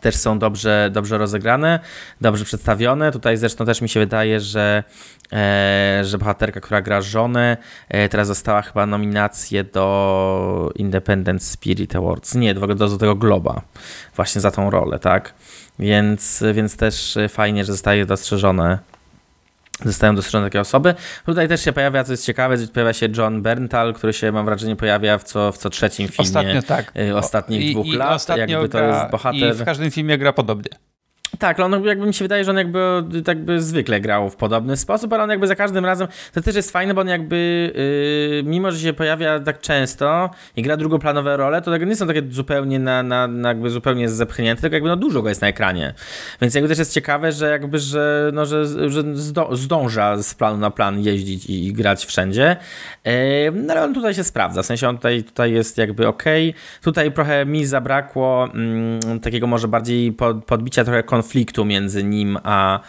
[0.00, 1.80] też są dobrze, dobrze rozegrane,
[2.20, 3.12] dobrze przedstawione.
[3.12, 4.84] Tutaj zresztą też mi się wydaje, że,
[5.32, 7.56] e, że bohaterka, która gra żonę,
[7.88, 12.34] e, teraz dostała chyba nominację do Independent Spirit Awards.
[12.34, 13.62] Nie, do, do Złotego Globa
[14.16, 15.34] właśnie za tą rolę, tak?
[15.78, 18.78] Więc, więc też fajnie, że zostaje dostrzeżone
[19.84, 20.94] zostają dostrzeżone takie osoby.
[21.26, 24.76] Tutaj też się pojawia, co jest ciekawe, pojawia się John Berntal, który się, mam wrażenie,
[24.76, 26.92] pojawia w co, w co trzecim filmie Ostatnio, tak.
[26.96, 28.12] Y, ostatnich I, dwóch i lat.
[28.12, 29.50] Ostatnio jakby to jest bohater.
[29.50, 30.70] I w każdym filmie gra podobnie.
[31.38, 35.12] Tak, on jakby mi się wydaje, że on jakby, jakby zwykle grał w podobny sposób,
[35.12, 37.72] ale on jakby za każdym razem, to też jest fajne, bo on jakby,
[38.44, 42.06] yy, mimo że się pojawia tak często i gra drugoplanowe role, to tak nie są
[42.06, 45.48] takie zupełnie na, na, na jakby zupełnie zepchnięte, tylko jakby no dużo go jest na
[45.48, 45.94] ekranie.
[46.40, 49.02] Więc jakby też jest ciekawe, że jakby, że, no, że, że
[49.52, 52.56] zdąża z planu na plan jeździć i, i grać wszędzie.
[53.04, 53.12] Yy,
[53.54, 56.24] no ale on tutaj się sprawdza, w sensie on tutaj, tutaj jest jakby ok.
[56.82, 62.38] Tutaj trochę mi zabrakło mm, takiego może bardziej pod, podbicia trochę konfliktu konfliktu między nim
[62.42, 62.80] a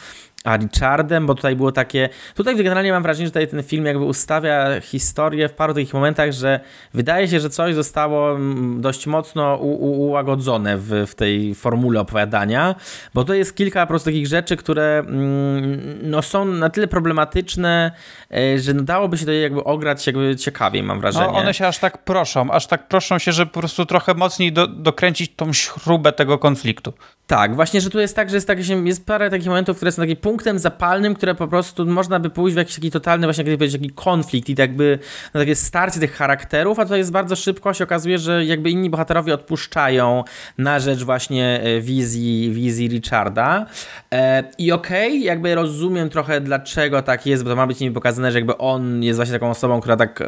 [0.43, 2.10] a Richardem, bo tutaj było takie.
[2.36, 6.32] Tutaj generalnie mam wrażenie, że tutaj ten film jakby ustawia historię w paru takich momentach,
[6.32, 6.60] że
[6.93, 12.76] wydaje się, że coś zostało mm, dość mocno ułagodzone w, w tej formule opowiadania,
[13.13, 17.91] bo to jest kilka po prostu takich rzeczy, które mm, no, są na tyle problematyczne,
[18.32, 21.28] e, że dałoby się to jakby ograć jakby ciekawiej, mam wrażenie.
[21.28, 24.54] No, one się aż tak proszą, aż tak proszą się, że po prostu trochę mocniej
[24.54, 26.93] do, dokręcić tą śrubę tego konfliktu.
[27.28, 30.02] Tak, właśnie, że tu jest tak, że jest, tak, jest parę takich momentów, które są
[30.02, 33.58] takie punktem zapalnym, które po prostu można by pójść w jakiś taki totalny właśnie, jak
[33.58, 35.00] powiedzieć, taki konflikt i jakby
[35.34, 38.89] no, takie starcie tych charakterów, a tutaj jest bardzo szybko, się okazuje, że jakby inni
[38.89, 40.23] bohaterowie odpuszczają
[40.58, 43.65] na rzecz właśnie e, wizji, wizji Richarda.
[44.13, 47.93] E, i okej, okay, jakby rozumiem trochę dlaczego tak jest, bo to ma być nimi
[47.93, 50.26] pokazane, że jakby on jest właśnie taką osobą, która tak e,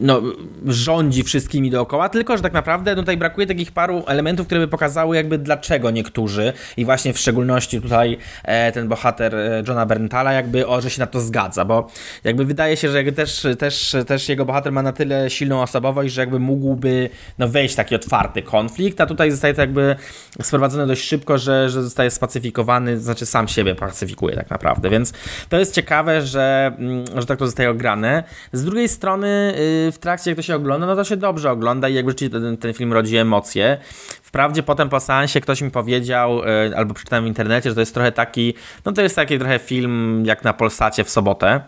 [0.00, 0.22] no,
[0.66, 4.68] rządzi wszystkimi dookoła, tylko, że tak naprawdę no, tutaj brakuje takich paru elementów, które by
[4.68, 8.18] pokazały jakby dlaczego niektórzy i właśnie w szczególności tutaj
[8.74, 11.88] ten bohater e, Johna Berntala jakby, o, że się na to zgadza, bo
[12.24, 16.14] jakby wydaje się, że jakby też, też, też jego bohater ma na tyle silną osobowość,
[16.14, 19.96] że jakby mógłby no, wejść w taki otwarty konflikt, a tutaj zostaje to jakby
[20.42, 25.12] sprowadzone dość szybko, że, że zostaje spacyfikowany, znaczy sam siebie pacyfikuje tak naprawdę, więc
[25.48, 28.24] to jest ciekawe, że, mm, że tak to zostaje ograne.
[28.52, 29.54] Z drugiej strony
[29.88, 32.40] y, w trakcie jak to się ogląda, no to się dobrze ogląda i jakby rzeczywiście
[32.40, 33.78] ten, ten film rodzi emocje.
[34.28, 37.94] Wprawdzie potem po seansie ktoś mi powiedział, y, albo przeczytałem w internecie, że to jest
[37.94, 41.60] trochę taki no to jest taki trochę film jak na Polsacie w sobotę.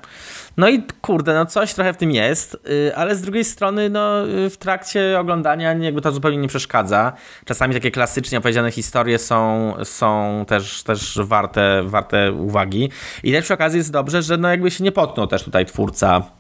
[0.57, 4.23] No i kurde, no coś trochę w tym jest, y, ale z drugiej strony, no
[4.51, 7.13] w trakcie oglądania jakby to zupełnie nie przeszkadza.
[7.45, 12.91] Czasami takie klasycznie opowiedziane historie są, są też, też warte, warte uwagi.
[13.23, 16.40] I też przy okazji jest dobrze, że no jakby się nie potknął też tutaj twórca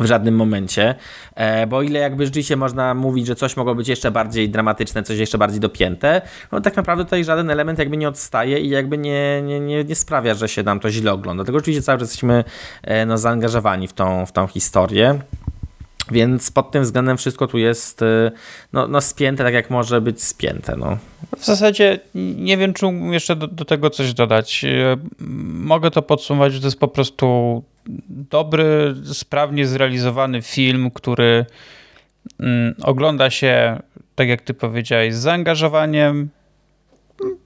[0.00, 0.94] w żadnym momencie,
[1.34, 5.18] e, bo ile jakby rzeczywiście można mówić, że coś mogło być jeszcze bardziej dramatyczne, coś
[5.18, 6.22] jeszcze bardziej dopięte,
[6.52, 9.94] no tak naprawdę tutaj żaden element jakby nie odstaje i jakby nie, nie, nie, nie
[9.94, 11.44] sprawia, że się nam to źle ogląda.
[11.44, 12.44] Dlatego oczywiście cały czas jesteśmy
[12.82, 15.18] e, no, zaangażowani w tą, w tą historię.
[16.10, 18.30] Więc pod tym względem wszystko tu jest e,
[18.72, 20.76] no, no spięte tak, jak może być spięte.
[20.76, 20.98] No.
[21.36, 24.64] W zasadzie nie wiem, czy jeszcze do, do tego coś dodać.
[25.48, 27.62] Mogę to podsumować, że to jest po prostu
[28.08, 31.46] dobry, sprawnie zrealizowany film, który
[32.40, 33.82] mm, ogląda się,
[34.14, 36.28] tak jak ty powiedziałeś, z zaangażowaniem,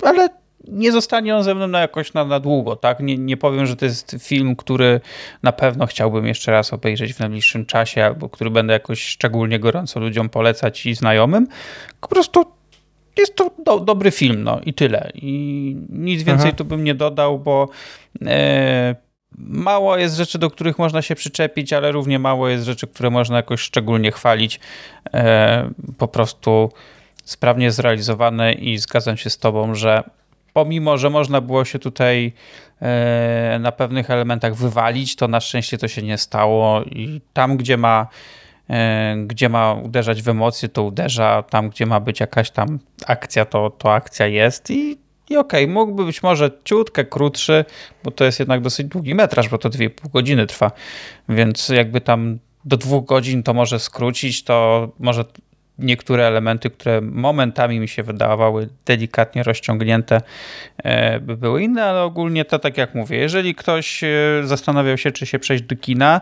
[0.03, 0.29] ale
[0.73, 3.01] nie zostanie on ze mną na jakoś na, na długo, tak?
[3.01, 5.01] Nie, nie powiem, że to jest film, który
[5.43, 10.01] na pewno chciałbym jeszcze raz obejrzeć w najbliższym czasie, albo który będę jakoś szczególnie gorąco
[10.01, 11.47] ludziom polecać i znajomym.
[12.01, 12.45] Po prostu
[13.19, 15.11] jest to do, dobry film, no i tyle.
[15.15, 16.57] I nic więcej Aha.
[16.57, 17.69] tu bym nie dodał, bo
[18.27, 18.95] e,
[19.39, 23.37] Mało jest rzeczy, do których można się przyczepić, ale równie mało jest rzeczy, które można
[23.37, 24.61] jakoś szczególnie chwalić.
[25.15, 26.73] E, po prostu
[27.25, 30.03] sprawnie zrealizowane i zgadzam się z Tobą, że
[30.53, 32.33] pomimo, że można było się tutaj
[32.83, 37.77] e, na pewnych elementach wywalić, to na szczęście to się nie stało i tam, gdzie
[37.77, 38.07] ma
[38.71, 43.45] e, gdzie ma uderzać w emocje, to uderza, tam, gdzie ma być jakaś tam akcja,
[43.45, 47.65] to, to akcja jest i i okej, okay, mógłby być może ciutkę krótszy,
[48.05, 50.71] bo to jest jednak dosyć długi metraż, bo to 2,5 godziny trwa,
[51.29, 55.25] więc jakby tam do dwóch godzin to może skrócić, to może
[55.83, 60.21] niektóre elementy, które momentami mi się wydawały delikatnie rozciągnięte,
[60.79, 64.09] e, by były inne, ale ogólnie to tak jak mówię, jeżeli ktoś e,
[64.45, 66.21] zastanawiał się, czy się przejść do kina,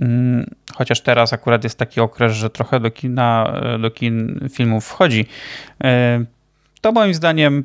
[0.00, 4.86] mm, chociaż teraz akurat jest taki okres, że trochę do kina, e, do kin filmów
[4.86, 5.26] wchodzi,
[6.80, 7.64] to moim zdaniem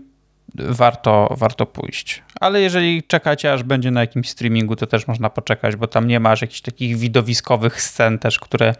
[0.55, 2.23] warto, warto pójść.
[2.39, 6.19] Ale jeżeli czekacie, aż będzie na jakimś streamingu, to też można poczekać, bo tam nie
[6.19, 8.75] ma aż jakichś takich widowiskowych scen też, które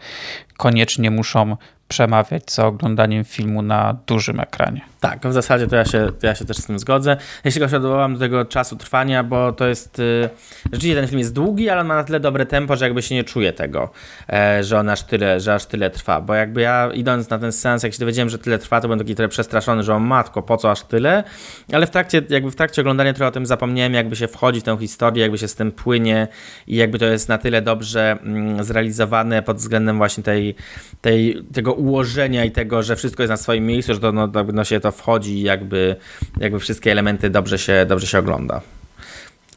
[0.56, 1.56] koniecznie muszą
[1.88, 4.80] przemawiać za oglądaniem filmu na dużym ekranie.
[5.00, 7.16] Tak, w zasadzie to ja się, to ja się też z tym zgodzę.
[7.44, 9.98] Ja się odwołam do tego czasu trwania, bo to jest.
[9.98, 10.28] Yy,
[10.64, 13.14] rzeczywiście ten film jest długi, ale on ma na tyle dobre tempo, że jakby się
[13.14, 13.90] nie czuje tego,
[14.32, 16.20] e, że on aż tyle, że aż tyle trwa.
[16.20, 18.98] Bo jakby ja idąc na ten sens, jak się dowiedziałem, że tyle trwa, to byłem
[18.98, 21.24] taki trochę przestraszony, że o matko, po co aż tyle?
[21.72, 24.62] Ale w trakcie, jakby w trakcie oglądania trochę o tym zapomniałem, jakby się wchodzi w
[24.62, 26.28] tę historię, jakby się z tym płynie
[26.66, 30.54] i jakby to jest na tyle dobrze mm, zrealizowane pod względem właśnie tej,
[31.00, 34.64] tej, tego ułożenia i tego, że wszystko jest na swoim miejscu, że to no, no
[34.64, 35.96] się to wchodzi i jakby,
[36.40, 38.60] jakby wszystkie elementy dobrze się, dobrze się ogląda.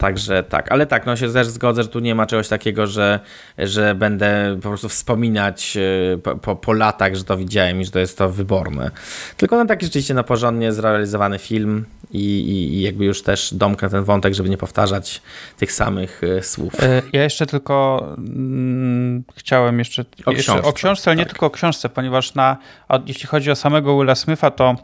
[0.01, 3.19] Także tak, ale tak, no się też zgodzę, że tu nie ma czegoś takiego, że,
[3.57, 5.77] że będę po prostu wspominać
[6.13, 8.91] e, po, po, po latach, że to widziałem i że to jest to wyborne.
[9.37, 13.89] Tylko na taki rzeczywiście na porządnie zrealizowany film i, i, i jakby już też domknę
[13.89, 15.21] ten wątek, żeby nie powtarzać
[15.57, 16.83] tych samych e, słów.
[16.83, 21.25] E, ja jeszcze tylko mm, chciałem jeszcze o, jeszcze książce, o książce, ale tak.
[21.25, 22.57] nie tylko o książce, ponieważ na,
[23.05, 24.75] jeśli chodzi o samego Willa Smitha, to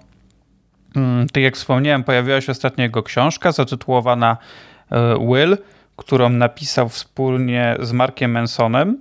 [0.96, 4.38] mm, tak jak wspomniałem, pojawiła się ostatnio jego książka zatytułowana
[5.20, 5.58] Will,
[5.96, 8.98] którą napisał wspólnie z Markiem Mansonem.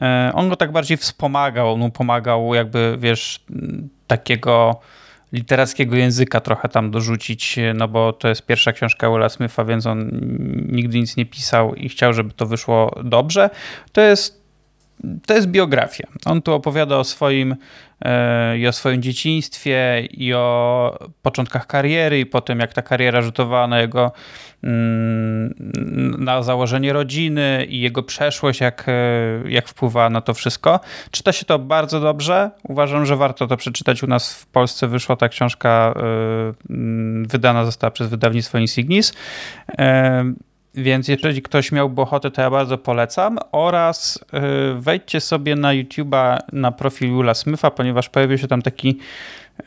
[0.00, 3.44] E, on go tak bardziej wspomagał, on mu pomagał jakby, wiesz,
[4.06, 4.80] takiego
[5.32, 10.10] literackiego języka trochę tam dorzucić, no bo to jest pierwsza książka Willa Smitha, więc on
[10.68, 13.50] nigdy nic nie pisał i chciał, żeby to wyszło dobrze.
[13.92, 14.47] To jest,
[15.26, 16.06] to jest biografia.
[16.24, 17.56] On tu opowiada o swoim
[18.58, 23.66] i o swoim dzieciństwie, i o początkach kariery, i po tym, jak ta kariera rzutowała
[23.66, 24.12] na jego
[24.62, 25.54] mm,
[26.18, 28.86] na założenie rodziny i jego przeszłość, jak,
[29.48, 30.80] jak wpływa na to wszystko.
[31.10, 32.50] Czyta się to bardzo dobrze.
[32.68, 34.02] Uważam, że warto to przeczytać.
[34.02, 35.94] U nas w Polsce wyszła ta książka,
[36.70, 36.74] y,
[37.28, 39.12] wydana została przez wydawnictwo Insignis.
[40.82, 43.38] Więc jeżeli ktoś miałby ochotę, to ja bardzo polecam.
[43.52, 48.98] Oraz y, wejdźcie sobie na YouTube'a na profil Jula Smyfa, ponieważ pojawił się tam taki
[49.60, 49.64] y,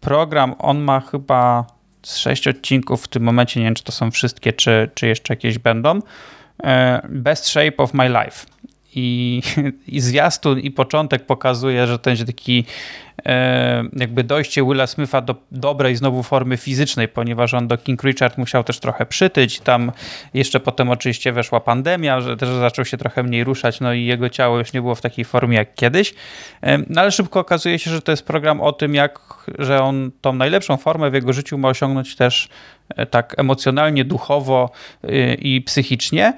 [0.00, 0.54] program.
[0.58, 1.66] On ma chyba
[2.06, 3.60] sześć odcinków w tym momencie.
[3.60, 5.98] Nie wiem, czy to są wszystkie, czy, czy jeszcze jakieś będą.
[5.98, 6.02] Y,
[7.08, 8.46] Best Shape of My Life.
[8.94, 9.42] I,
[9.88, 12.64] i zwiastun i początek pokazuje, że to będzie taki
[13.96, 18.64] jakby dojście Willa Smitha do dobrej znowu formy fizycznej, ponieważ on do King Richard musiał
[18.64, 19.60] też trochę przytyć.
[19.60, 19.92] Tam
[20.34, 24.28] jeszcze potem oczywiście weszła pandemia, że też zaczął się trochę mniej ruszać, no i jego
[24.28, 26.14] ciało już nie było w takiej formie jak kiedyś.
[26.62, 29.20] E, no ale szybko okazuje się, że to jest program o tym, jak,
[29.58, 32.48] że on tą najlepszą formę w jego życiu ma osiągnąć też
[32.88, 34.70] e, tak emocjonalnie, duchowo
[35.38, 36.32] i psychicznie.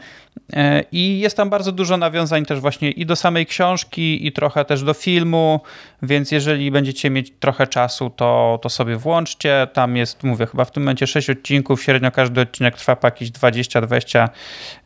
[0.92, 4.82] I jest tam bardzo dużo nawiązań też właśnie i do samej książki, i trochę też
[4.82, 5.60] do filmu,
[6.02, 9.66] więc jeżeli będziecie mieć trochę czasu, to, to sobie włączcie.
[9.72, 13.30] Tam jest, mówię, chyba w tym momencie 6 odcinków, średnio każdy odcinek trwa po jakieś
[13.30, 14.28] 20-25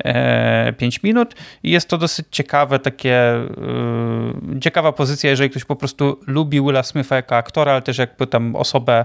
[0.05, 0.73] e,
[1.05, 3.35] minut i jest to dosyć ciekawe, takie
[4.53, 8.27] yy, ciekawa pozycja, jeżeli ktoś po prostu lubi Willa Smitha jako aktora, ale też jakby
[8.27, 9.05] tam osobę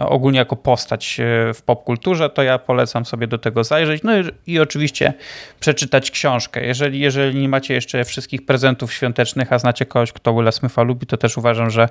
[0.00, 4.02] ogólnie jako postać e, w popkulturze, to ja polecam sobie do tego zajrzeć.
[4.02, 5.14] No i, i oczywiście
[5.60, 6.66] przeczytać książkę.
[6.66, 11.06] Jeżeli, jeżeli nie macie jeszcze wszystkich prezentów świątecznych, a znacie kogoś, kto Willa Smitha lubi,
[11.06, 11.88] to też uważam, że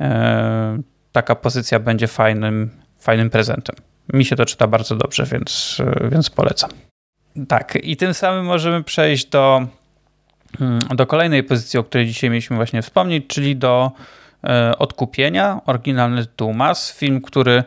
[0.00, 0.78] e,
[1.12, 3.76] taka pozycja będzie fajnym, fajnym prezentem.
[4.12, 6.70] Mi się to czyta bardzo dobrze, więc, e, więc polecam.
[7.48, 9.66] Tak, i tym samym możemy przejść do,
[10.60, 13.92] mm, do kolejnej pozycji, o której dzisiaj mieliśmy właśnie wspomnieć, czyli do
[14.78, 17.64] Odkupienia, oryginalny tytuł Mas, film, który,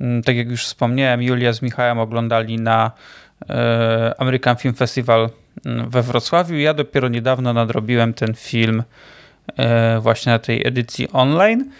[0.00, 2.90] mm, tak jak już wspomniałem, Julia z Michałem oglądali na
[4.18, 5.30] American Film Festival
[5.66, 6.56] mm, we Wrocławiu.
[6.56, 8.82] Ja dopiero niedawno nadrobiłem ten film
[9.56, 11.70] E, właśnie na tej edycji online.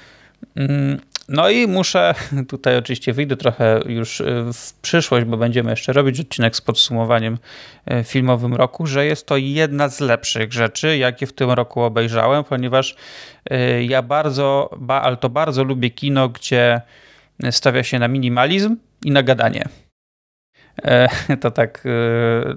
[1.28, 2.14] No i muszę,
[2.48, 7.38] tutaj oczywiście wyjdę trochę już e, w przyszłość, bo będziemy jeszcze robić odcinek z podsumowaniem
[7.86, 12.44] e, filmowym roku, że jest to jedna z lepszych rzeczy, jakie w tym roku obejrzałem,
[12.44, 12.96] ponieważ
[13.80, 16.80] ja bardzo, ale to bardzo lubię kino, gdzie
[17.50, 19.64] stawia się na minimalizm i na gadanie.
[21.40, 21.84] To tak,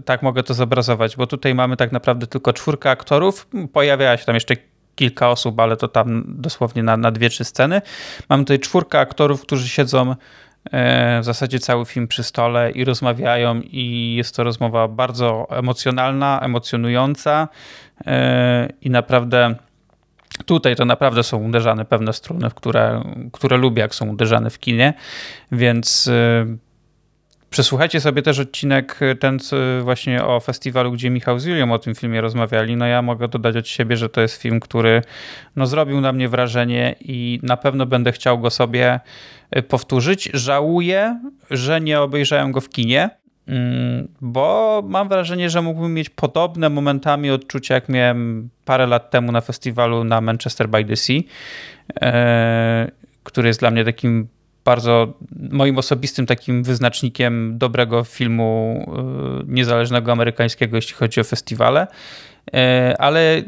[0.06, 3.48] tak mogę to zobrazować, bo tutaj mamy tak naprawdę tylko czwórkę aktorów.
[3.74, 4.56] Pojawiała się tam jeszcze
[4.96, 7.82] kilka osób, ale to tam dosłownie na, na dwie, trzy sceny.
[8.30, 10.16] Mamy tutaj czwórkę aktorów, którzy siedzą
[10.72, 16.40] e, w zasadzie cały film przy stole i rozmawiają i jest to rozmowa bardzo emocjonalna,
[16.42, 17.48] emocjonująca
[18.06, 19.56] e, i naprawdę
[20.46, 24.94] tutaj to naprawdę są uderzane pewne struny, które, które lubię, jak są uderzane w kinie,
[25.52, 26.46] więc e,
[27.52, 29.40] przesłuchajcie sobie też odcinek ten
[29.82, 32.76] właśnie o festiwalu, gdzie Michał z Julią o tym filmie rozmawiali.
[32.76, 35.02] No ja mogę dodać od siebie, że to jest film, który
[35.56, 39.00] no, zrobił na mnie wrażenie i na pewno będę chciał go sobie
[39.68, 40.30] powtórzyć.
[40.34, 43.10] Żałuję, że nie obejrzałem go w kinie,
[43.48, 49.32] mm, bo mam wrażenie, że mógłbym mieć podobne momentami odczucia, jak miałem parę lat temu
[49.32, 51.20] na festiwalu na Manchester by the Sea,
[52.02, 52.92] e,
[53.24, 54.28] który jest dla mnie takim
[54.66, 55.14] bardzo
[55.52, 61.88] moim osobistym takim wyznacznikiem dobrego filmu e, niezależnego amerykańskiego, jeśli chodzi o festiwale.
[62.54, 63.44] E, ale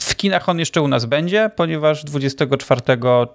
[0.00, 2.80] w kinach on jeszcze u nas będzie, ponieważ 24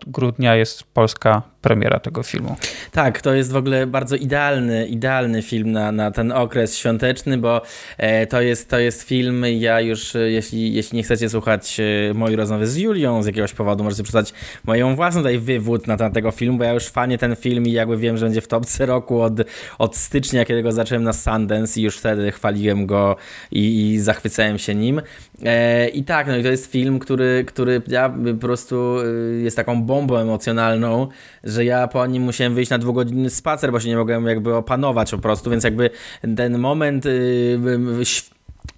[0.07, 2.55] grudnia jest polska premiera tego filmu.
[2.91, 7.61] Tak, to jest w ogóle bardzo idealny, idealny film na, na ten okres świąteczny, bo
[7.97, 12.13] e, to, jest, to jest film, ja już, e, jeśli, jeśli nie chcecie słuchać e,
[12.13, 16.13] mojej rozmowy z Julią z jakiegoś powodu, możecie przeczytać moją własną tutaj wywód na temat
[16.13, 18.85] tego filmu, bo ja już fanię ten film i jakby wiem, że będzie w topce
[18.85, 19.33] roku od,
[19.79, 23.15] od stycznia, kiedy go zacząłem na Sundance i już wtedy chwaliłem go
[23.51, 25.01] i, i zachwycałem się nim.
[25.93, 28.95] I tak, no i to jest film, który, który ja po prostu
[29.43, 31.07] jest taką bombą emocjonalną,
[31.53, 35.11] że ja po nim musiałem wyjść na dwugodzinny spacer, bo się nie mogłem jakby opanować
[35.11, 35.89] po prostu, więc jakby
[36.35, 37.59] ten moment y,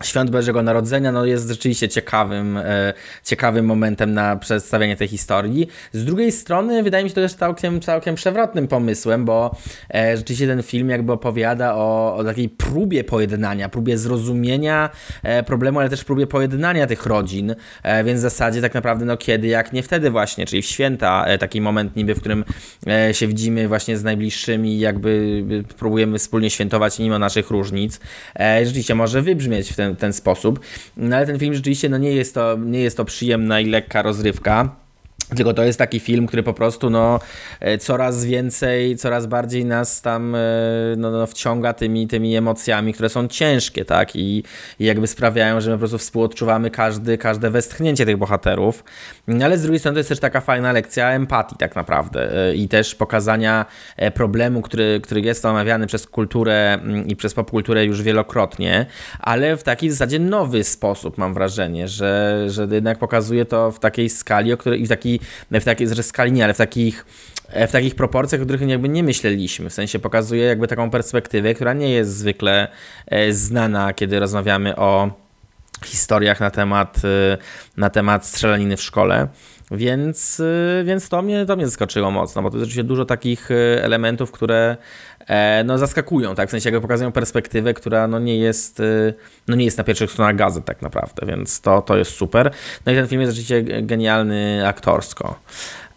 [0.04, 2.94] Świąt Bożego Narodzenia no jest rzeczywiście ciekawym, e,
[3.24, 5.68] ciekawym momentem na przedstawienie tej historii.
[5.92, 9.56] Z drugiej strony wydaje mi się to też całkiem, całkiem przewrotnym pomysłem, bo
[9.94, 14.90] e, rzeczywiście ten film jakby opowiada o, o takiej próbie pojednania, próbie zrozumienia
[15.24, 19.18] e, problemu, ale też próbie pojednania tych rodzin, e, więc w zasadzie tak naprawdę no
[19.18, 22.46] kiedy, jak nie wtedy właśnie, czyli w święta, e, taki moment niby, w którym
[22.88, 25.44] e, się widzimy właśnie z najbliższymi, jakby
[25.78, 28.00] próbujemy wspólnie świętować mimo naszych różnic.
[28.64, 30.60] Rzeczywiście może wybrzmieć w ten, ten sposób.
[30.98, 34.02] No ale ten film rzeczywiście no, nie, jest to, nie jest to przyjemna i lekka
[34.02, 34.85] rozrywka.
[35.36, 37.20] Tylko to jest taki film, który po prostu no,
[37.60, 40.40] e, coraz więcej, coraz bardziej nas tam e,
[40.98, 44.16] no, no, wciąga tymi, tymi emocjami, które są ciężkie, tak?
[44.16, 44.44] I,
[44.80, 48.84] I jakby sprawiają, że my po prostu współodczuwamy każdy, każde westchnięcie tych bohaterów.
[49.44, 52.68] Ale z drugiej strony to jest też taka fajna lekcja empatii tak naprawdę e, i
[52.68, 53.66] też pokazania
[54.14, 58.86] problemu, który, który jest omawiany przez kulturę mm, i przez popkulturę już wielokrotnie,
[59.20, 63.80] ale w taki w zasadzie nowy sposób mam wrażenie, że, że jednak pokazuje to w
[63.80, 65.15] takiej skali, o której, i w takiej
[65.52, 67.06] w takiej, że skali ale w takich
[67.68, 69.70] w takich proporcjach, o których jakby nie myśleliśmy.
[69.70, 72.68] W sensie pokazuje jakby taką perspektywę, która nie jest zwykle
[73.08, 75.12] e, znana, kiedy rozmawiamy o
[75.86, 77.38] historiach na temat, e,
[77.78, 79.28] na temat strzelaniny w szkole.
[79.72, 83.50] Więc, e, więc to, mnie, to mnie zaskoczyło mocno, bo to jest oczywiście dużo takich
[83.82, 84.78] elementów, które
[85.66, 86.50] no, zaskakują, tak?
[86.50, 88.82] W sensie jakby pokazują perspektywę, która no, nie, jest,
[89.48, 92.52] no, nie jest na pierwszych stronach gazet tak naprawdę, więc to, to jest super.
[92.86, 95.40] No i ten film jest rzeczywiście genialny aktorsko.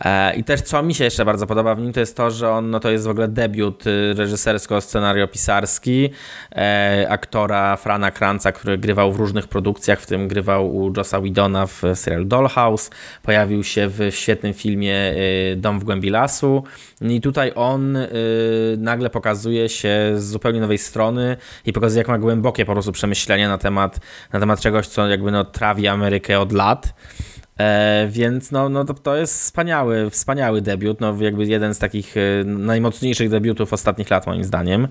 [0.04, 2.50] E, I też co mi się jeszcze bardzo podoba w nim, to jest to, że
[2.50, 6.10] on no to jest w ogóle debiut y, reżysersko-scenariopisarski
[6.52, 11.66] e, aktora Frana Kranca, który grywał w różnych produkcjach, w tym grywał u Jossa Widona
[11.66, 12.90] w serial Dollhouse,
[13.22, 15.12] pojawił się w świetnym filmie
[15.52, 16.64] y, Dom w głębi lasu
[17.00, 18.08] i tutaj on y,
[18.78, 23.48] nagle pokazuje się z zupełnie nowej strony i pokazuje, jak ma głębokie po prostu przemyślenia
[23.48, 24.00] na temat,
[24.32, 26.94] na temat czegoś, co jakby no, trawi Amerykę od lat.
[27.58, 32.16] E, więc no, no to, to jest wspaniały, wspaniały debiut, no jakby jeden z takich
[32.16, 34.88] e, najmocniejszych debiutów ostatnich lat moim zdaniem.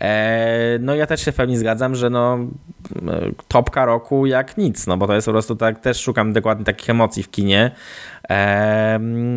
[0.00, 2.38] E, no ja też się w pełni zgadzam, że no
[3.08, 6.64] e, topka roku jak nic, no bo to jest po prostu tak, też szukam dokładnie
[6.64, 7.70] takich emocji w kinie,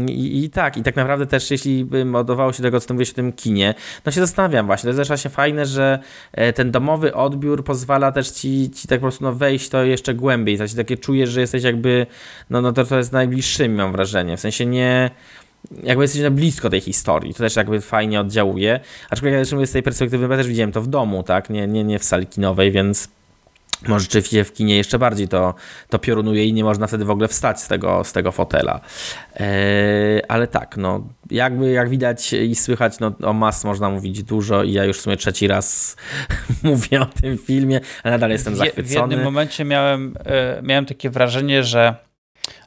[0.08, 3.14] i, I, tak, i tak naprawdę też jeśli bym oddawało się tego, co mówię w
[3.14, 3.76] tym kinie,
[4.06, 6.00] no się zastanawiam właśnie, to jest też właśnie fajne, że
[6.32, 10.14] e, ten domowy odbiór pozwala też ci, ci tak po prostu no, wejść to jeszcze
[10.14, 12.06] głębiej, to się takie czujesz, że jesteś jakby,
[12.50, 15.12] no, no to, to jest najbliższymi mam wrażenie, w sensie nie
[15.84, 18.80] jakby jesteś na blisko tej historii, to też jakby fajnie oddziałuje,
[19.10, 22.00] aczkolwiek ja z tej perspektywy, ja też widziałem to w domu, tak, nie, nie, nie
[22.00, 23.08] w sali kinowej, więc
[23.88, 25.54] może rzeczywiście w kinie jeszcze bardziej to,
[25.90, 28.82] to piorunuje i nie można wtedy w ogóle wstać z tego, z tego fotela.
[29.36, 34.64] Eee, ale tak, no, jakby jak widać i słychać, no, o Mas można mówić dużo
[34.64, 35.96] i ja już w sumie trzeci raz
[36.64, 39.08] mówię o tym filmie, ale nadal jestem zachwycony.
[39.08, 41.96] W jednym momencie miałem, e, miałem takie wrażenie, że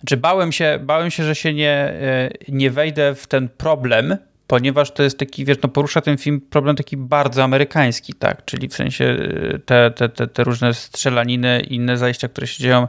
[0.00, 4.90] znaczy bałem się, bałem się, że się nie, e, nie wejdę w ten problem, ponieważ
[4.90, 8.74] to jest taki, wiesz, no porusza ten film problem taki bardzo amerykański, tak, czyli w
[8.74, 12.88] sensie y, te, te, te, te różne strzelaniny i inne zajścia, które się dzieją y,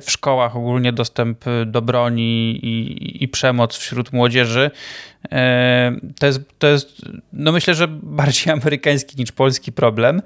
[0.00, 4.70] w szkołach, ogólnie dostęp do broni i, i przemoc wśród młodzieży,
[5.24, 5.28] y,
[6.18, 10.22] to jest, to jest, no myślę, że bardziej amerykański niż polski problem,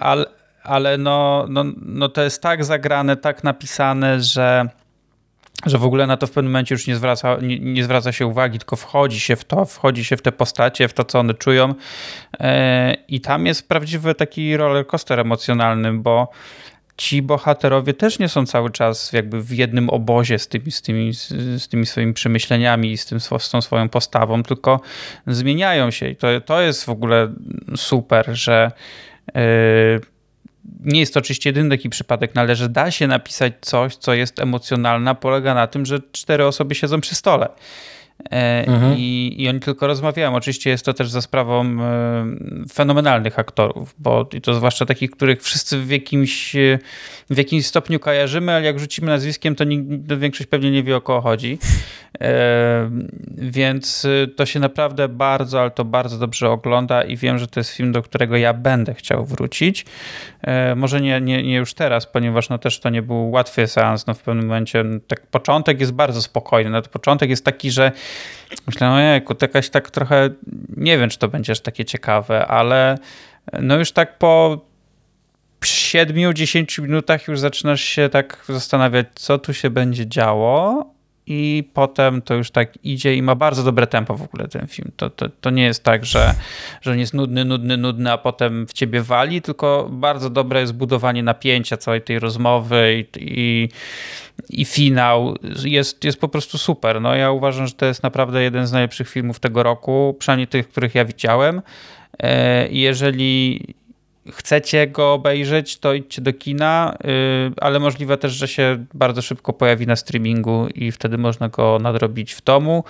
[0.00, 0.26] ale,
[0.62, 4.68] ale no, no, no to jest tak zagrane, tak napisane, że
[5.66, 8.26] że w ogóle na to w pewnym momencie już nie zwraca, nie, nie, zwraca się
[8.26, 11.34] uwagi, tylko wchodzi się w to, wchodzi się w te postacie, w to, co one
[11.34, 11.74] czują.
[12.40, 16.30] E, I tam jest prawdziwy taki roller coaster emocjonalny, bo
[16.96, 21.14] ci bohaterowie też nie są cały czas jakby w jednym obozie z tymi, z tymi,
[21.58, 24.80] z tymi swoimi przemyśleniami, z, tym, z tą swoją postawą, tylko
[25.26, 26.08] zmieniają się.
[26.08, 27.32] I to, to jest w ogóle
[27.76, 28.70] super, że.
[29.34, 30.00] Yy,
[30.80, 34.14] nie jest to oczywiście jedyny taki przypadek, no ale że da się napisać coś, co
[34.14, 37.48] jest emocjonalne, polega na tym, że cztery osoby siedzą przy stole.
[38.24, 38.94] E, mhm.
[38.98, 40.34] I, I oni tylko rozmawiają.
[40.34, 42.26] Oczywiście jest to też za sprawą e,
[42.72, 46.56] fenomenalnych aktorów, bo to zwłaszcza takich, których wszyscy w jakimś,
[47.30, 50.96] w jakimś stopniu kojarzymy, ale jak rzucimy nazwiskiem, to, nie, to większość pewnie nie wie
[50.96, 51.58] o kogo chodzi.
[52.20, 52.90] E,
[53.36, 54.06] więc
[54.36, 57.92] to się naprawdę bardzo, ale to bardzo dobrze ogląda i wiem, że to jest film,
[57.92, 59.84] do którego ja będę chciał wrócić.
[60.76, 64.06] Może nie, nie, nie już teraz, ponieważ no też to nie był łatwy seans.
[64.06, 66.70] No w pewnym momencie tak początek jest bardzo spokojny.
[66.70, 67.92] No początek jest taki, że
[68.66, 70.30] Myślałem, ojejku, to jakaś tak trochę,
[70.76, 72.98] nie wiem, czy to będzie aż takie ciekawe, ale
[73.60, 74.60] no już tak po
[75.60, 80.84] 7-10 minutach już zaczynasz się tak zastanawiać, co tu się będzie działo,
[81.30, 84.92] i potem to już tak idzie i ma bardzo dobre tempo w ogóle ten film.
[84.96, 86.34] To, to, to nie jest tak, że,
[86.80, 90.74] że on jest nudny, nudny, nudny, a potem w ciebie wali, tylko bardzo dobre jest
[90.74, 93.06] budowanie napięcia całej tej rozmowy i,
[93.40, 93.68] i,
[94.50, 97.00] i finał jest, jest po prostu super.
[97.00, 100.68] No ja uważam, że to jest naprawdę jeden z najlepszych filmów tego roku, przynajmniej tych,
[100.68, 101.62] których ja widziałem.
[102.18, 103.60] E, jeżeli
[104.32, 109.52] chcecie go obejrzeć, to idźcie do kina, y, ale możliwe też, że się bardzo szybko
[109.52, 112.84] pojawi na streamingu i wtedy można go nadrobić w domu.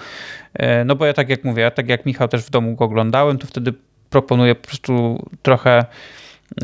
[0.60, 2.84] Y, no bo ja tak jak mówię, ja tak jak Michał też w domu go
[2.84, 3.72] oglądałem, to wtedy
[4.10, 5.84] proponuję po prostu trochę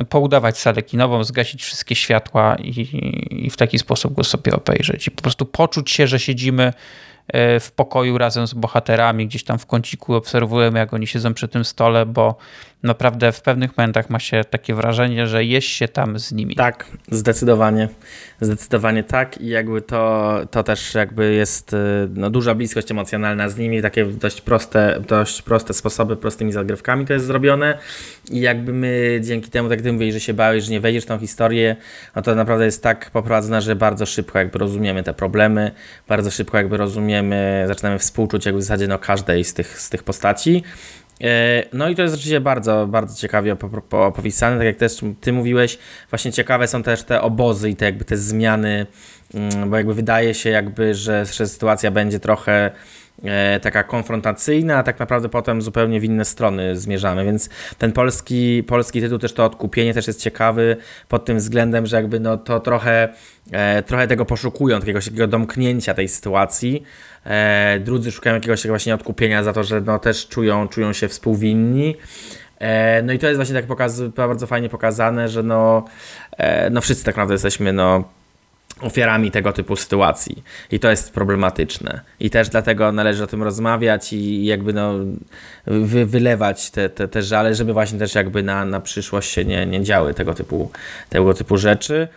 [0.09, 2.89] poudawać salę kinową, zgasić wszystkie światła i,
[3.31, 6.73] i w taki sposób go sobie obejrzeć i po prostu poczuć się, że siedzimy
[7.57, 11.49] y, w pokoju razem z bohaterami, gdzieś tam w kąciku obserwujemy, jak oni siedzą przy
[11.49, 12.37] tym stole, bo
[12.85, 16.57] naprawdę w pewnych momentach ma się takie wrażenie, że jest się tam z nimi.
[16.57, 17.89] Tak, zdecydowanie.
[18.41, 21.77] Zdecydowanie tak i jakby to, to też jakby jest y,
[22.15, 27.13] no, duża bliskość emocjonalna z nimi, takie dość proste, dość proste sposoby, prostymi zagrywkami to
[27.13, 27.79] jest zrobione
[28.31, 31.05] i jakby my dzięki temu, tak jak ty mówisz, że się bałeś, że nie wejdziesz
[31.05, 31.77] w tą historię,
[32.17, 35.71] no to naprawdę jest tak poprowadzone, że bardzo szybko jakby rozumiemy te problemy,
[36.09, 40.03] bardzo szybko jakby rozumiemy, zaczynamy współczuć jakby w zasadzie no każdej z tych, z tych
[40.03, 40.63] postaci
[41.73, 43.57] no i to jest rzeczywiście bardzo, bardzo ciekawie
[43.91, 45.79] opisane, tak jak też Ty mówiłeś,
[46.11, 48.87] właśnie ciekawe są też te obozy i te jakby te zmiany,
[49.35, 52.71] mm, bo jakby wydaje się jakby, że, że sytuacja będzie trochę e,
[53.63, 57.49] taka konfrontacyjna, a tak naprawdę potem zupełnie w inne strony zmierzamy, więc
[57.79, 60.77] ten polski, polski tytuł też to odkupienie też jest ciekawy
[61.09, 63.09] pod tym względem, że jakby no to trochę,
[63.53, 66.83] e, trochę tego poszukują, takiego, takiego domknięcia tej sytuacji,
[67.25, 71.97] e, drudzy szukają jakiegoś właśnie odkupienia za to, że no też czują, czują się współwinni,
[72.59, 75.85] e, no i to jest właśnie tak pokaz, bardzo fajnie pokazane, że no,
[76.37, 78.05] e, no wszyscy tak naprawdę jesteśmy no
[78.81, 80.43] ofiarami tego typu sytuacji.
[80.71, 82.01] I to jest problematyczne.
[82.21, 84.95] I też dlatego należy o tym rozmawiać i jakby no,
[85.67, 89.67] wy, wylewać te, te, te żale, żeby właśnie też jakby na, na przyszłość się nie,
[89.67, 90.71] nie działy tego typu,
[91.09, 92.09] tego typu rzeczy.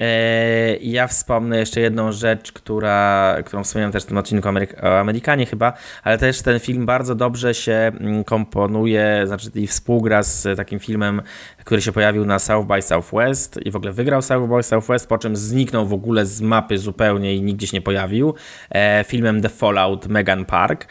[0.00, 4.48] E, ja wspomnę jeszcze jedną rzecz, która, którą wspomniałem też w tym odcinku
[4.82, 5.72] o Amerykanie chyba,
[6.02, 11.22] ale też ten film bardzo dobrze się mm, komponuje, znaczy i współgra z takim filmem,
[11.64, 15.18] który się pojawił na South by Southwest i w ogóle wygrał South by Southwest, po
[15.18, 18.34] czym zniknął w ogóle z mapy zupełnie i nigdzie się nie pojawił.
[18.70, 20.86] E, filmem The Fallout Megan Park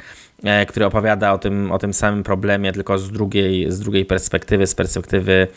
[0.68, 4.76] który opowiada o tym, o tym samym problemie, tylko z drugiej, z drugiej perspektywy, z
[4.76, 5.48] perspektywy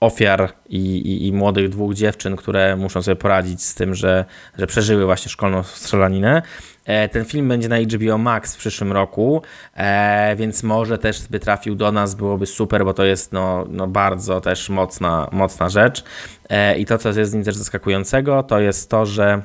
[0.00, 4.24] ofiar i, i, i, młodych dwóch dziewczyn, które muszą sobie poradzić z tym, że,
[4.58, 6.42] że przeżyły właśnie szkolną strzelaninę.
[6.84, 9.42] E, ten film będzie na HBO Max w przyszłym roku,
[9.74, 13.86] e, więc może też by trafił do nas, byłoby super, bo to jest no, no
[13.86, 16.04] bardzo też mocna, mocna rzecz.
[16.48, 19.42] E, I to, co jest z nim też zaskakującego, to jest to, że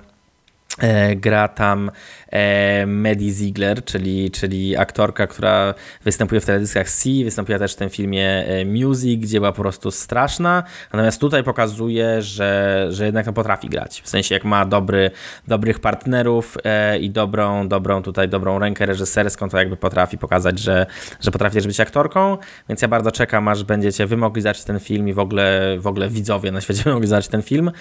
[1.16, 1.92] gra tam
[2.32, 7.90] e, Maddie Ziegler, czyli, czyli aktorka, która występuje w teledyskach C, wystąpiła też w tym
[7.90, 10.64] filmie e, Music, gdzie była po prostu straszna,
[10.94, 15.12] natomiast tutaj pokazuje, że, że jednak potrafi grać, w sensie jak ma dobry,
[15.48, 20.86] dobrych partnerów e, i dobrą, dobrą tutaj, dobrą rękę reżyserską, to jakby potrafi pokazać, że,
[21.20, 22.38] że potrafi też być aktorką,
[22.70, 25.88] więc ja bardzo czekam, aż będziecie wy mogli zobaczyć ten film i w ogóle, w
[25.88, 27.72] ogóle widzowie na świecie mogli zobaczyć ten film,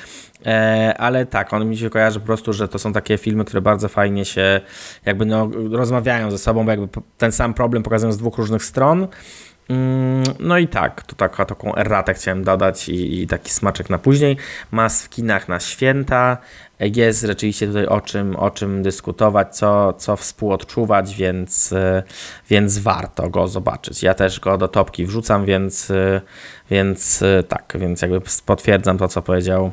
[0.46, 3.60] e, ale tak, on mi się kojarzy po prostu, że to są takie filmy, które
[3.60, 4.60] bardzo fajnie się
[5.04, 9.08] jakby no, rozmawiają ze sobą, bo jakby ten sam problem pokazują z dwóch różnych stron.
[9.70, 13.98] Mm, no i tak, tu taka, taką erratę chciałem dodać i, i, taki smaczek na
[13.98, 14.36] później.
[14.70, 16.38] Mas w kinach na święta.
[16.80, 21.74] Jest rzeczywiście tutaj o czym, o czym dyskutować, co, co współodczuwać, więc,
[22.50, 24.02] więc warto go zobaczyć.
[24.02, 25.92] Ja też go do topki wrzucam, więc,
[26.70, 29.70] więc tak, więc jakby potwierdzam to, co powiedział,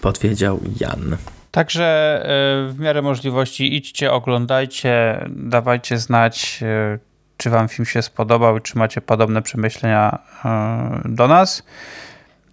[0.00, 1.16] powiedział Jan.
[1.50, 6.98] Także e, w miarę możliwości idźcie, oglądajcie, dawajcie znać, e,
[7.36, 11.62] czy wam film się spodobał, czy macie podobne przemyślenia e, do nas.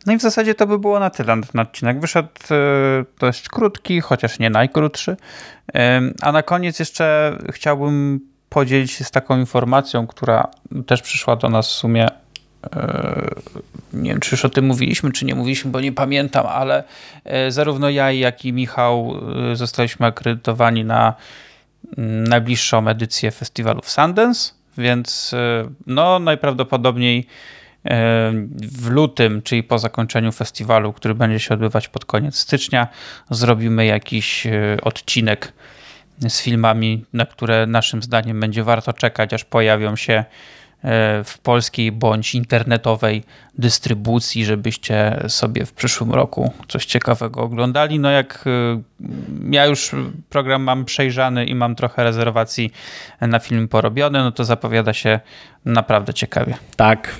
[0.05, 1.99] No i w zasadzie to by było na tyle ten odcinek.
[1.99, 2.29] Wyszedł
[3.19, 5.17] dość krótki, chociaż nie najkrótszy.
[6.21, 8.19] A na koniec jeszcze chciałbym
[8.49, 10.47] podzielić się z taką informacją, która
[10.85, 12.07] też przyszła do nas w sumie
[13.93, 16.83] nie wiem, czy już o tym mówiliśmy, czy nie mówiliśmy, bo nie pamiętam, ale
[17.25, 19.15] e, zarówno ja, jak i Michał
[19.51, 21.13] e, zostaliśmy akredytowani na
[21.97, 25.35] mm, najbliższą edycję festiwalu w Sundance, więc
[25.87, 27.27] no najprawdopodobniej
[28.61, 32.87] w lutym, czyli po zakończeniu festiwalu, który będzie się odbywać pod koniec stycznia,
[33.29, 34.47] zrobimy jakiś
[34.81, 35.53] odcinek
[36.27, 40.25] z filmami, na które naszym zdaniem będzie warto czekać, aż pojawią się E,
[41.23, 43.23] w polskiej bądź internetowej
[43.57, 47.99] dystrybucji, żebyście sobie w przyszłym roku coś ciekawego oglądali.
[47.99, 48.81] No jak e,
[49.51, 49.91] ja już
[50.29, 52.71] program mam przejrzany i mam trochę rezerwacji
[53.21, 55.19] na film porobiony, no to zapowiada się
[55.65, 56.57] naprawdę ciekawie.
[56.75, 57.15] Tak.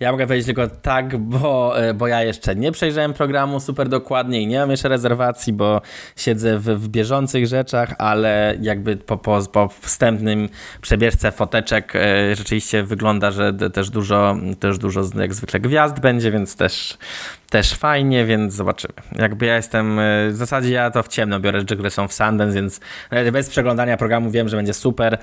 [0.00, 4.42] Ja mogę powiedzieć tylko tak, bo, e, bo ja jeszcze nie przejrzałem programu super dokładnie
[4.42, 5.80] i nie mam jeszcze rezerwacji, bo
[6.16, 10.48] siedzę w, w bieżących rzeczach, ale jakby po, po, po wstępnym
[10.80, 12.99] przebieżce foteczek e, rzeczywiście wygląda,
[13.30, 16.98] że też dużo, też dużo jak zwykle gwiazd będzie, więc też
[17.50, 18.94] też fajnie, więc zobaczymy.
[19.18, 22.12] Jakby ja jestem, e, w zasadzie ja to w ciemno biorę rzeczy, które są w
[22.12, 22.80] Sundance, więc
[23.32, 25.18] bez przeglądania programu wiem, że będzie super.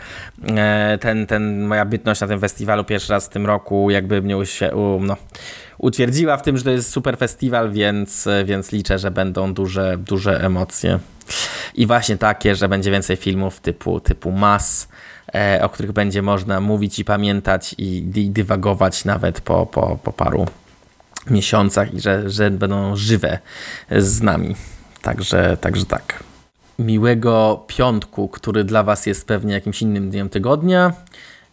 [0.57, 4.38] E, ten, ten, moja bytność na tym festiwalu pierwszy raz w tym roku jakby mnie
[4.38, 5.17] uświe- no,
[5.78, 9.97] utwierdziła w tym, że to jest super festiwal, więc, e, więc liczę, że będą duże,
[9.97, 10.99] duże emocje.
[11.78, 14.88] I właśnie takie, że będzie więcej filmów typu, typu Mas,
[15.61, 20.45] o których będzie można mówić i pamiętać i, i dywagować nawet po, po, po paru
[21.30, 23.39] miesiącach i że, że będą żywe
[23.91, 24.55] z nami.
[25.01, 26.23] Także, także tak.
[26.80, 30.93] Miłego piątku, który dla Was jest pewnie jakimś innym dniem tygodnia,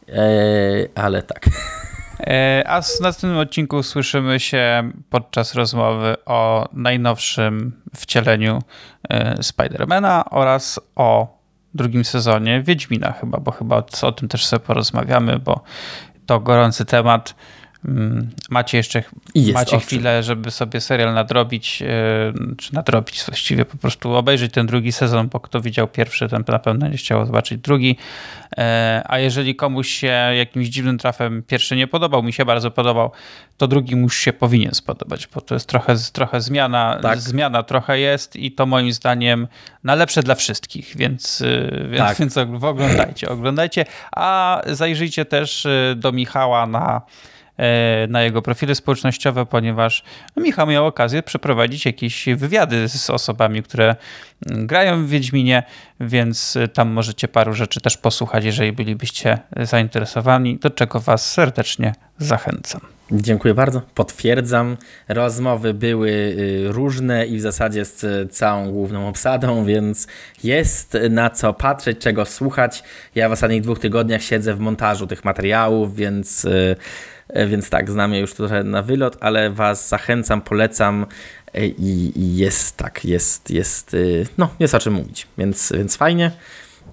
[0.09, 1.47] eee, ale tak.
[2.21, 8.59] E, a w następnym odcinku słyszymy się podczas rozmowy o najnowszym wcieleniu
[9.09, 11.39] e, Spidermana oraz o
[11.75, 15.61] drugim sezonie Wiedźmina chyba, bo chyba o tym też sobie porozmawiamy, bo
[16.27, 17.35] to gorący temat.
[17.89, 19.03] Mm, macie jeszcze
[19.53, 21.87] macie chwilę, żeby sobie serial nadrobić, e,
[22.59, 26.59] czy nadrobić właściwie, po prostu obejrzeć ten drugi sezon, bo kto widział pierwszy, ten na
[26.59, 27.97] pewno nie chciał zobaczyć drugi.
[28.59, 33.11] E, a jeżeli komuś się jakimś dziwnym trafem pierwszy nie podobał, mi się bardzo podobał,
[33.57, 37.19] to drugi mu się powinien spodobać, bo to jest trochę, trochę zmiana, tak.
[37.19, 39.49] zmiana trochę jest i to moim zdaniem
[39.85, 42.19] na lepsze dla wszystkich, więc, e, więc, tak.
[42.19, 45.67] więc oglądajcie, oglądajcie, a zajrzyjcie też
[45.97, 47.03] do Michała na
[48.09, 50.05] na jego profile społecznościowe, ponieważ
[50.37, 53.97] Michał miał okazję przeprowadzić jakieś wywiady z osobami, które
[54.47, 55.63] mm, grają w Wiedźminie,
[56.01, 62.81] więc tam możecie paru rzeczy też posłuchać, jeżeli bylibyście zainteresowani, do czego Was serdecznie zachęcam.
[63.11, 63.83] Dziękuję bardzo.
[63.95, 64.77] Potwierdzam.
[65.09, 70.07] Rozmowy były y, różne i w zasadzie z całą główną obsadą, więc
[70.45, 72.83] jest na co patrzeć, czego słuchać.
[73.15, 76.77] Ja w ostatnich dwóch tygodniach siedzę w montażu tych materiałów, więc y,
[77.14, 77.14] E,
[77.47, 81.07] więc tak, znam je już trochę na wylot, ale Was zachęcam, polecam
[81.55, 85.97] e, i, i jest tak, jest, jest, y, no, jest o czym mówić, więc, więc
[85.97, 86.31] fajnie.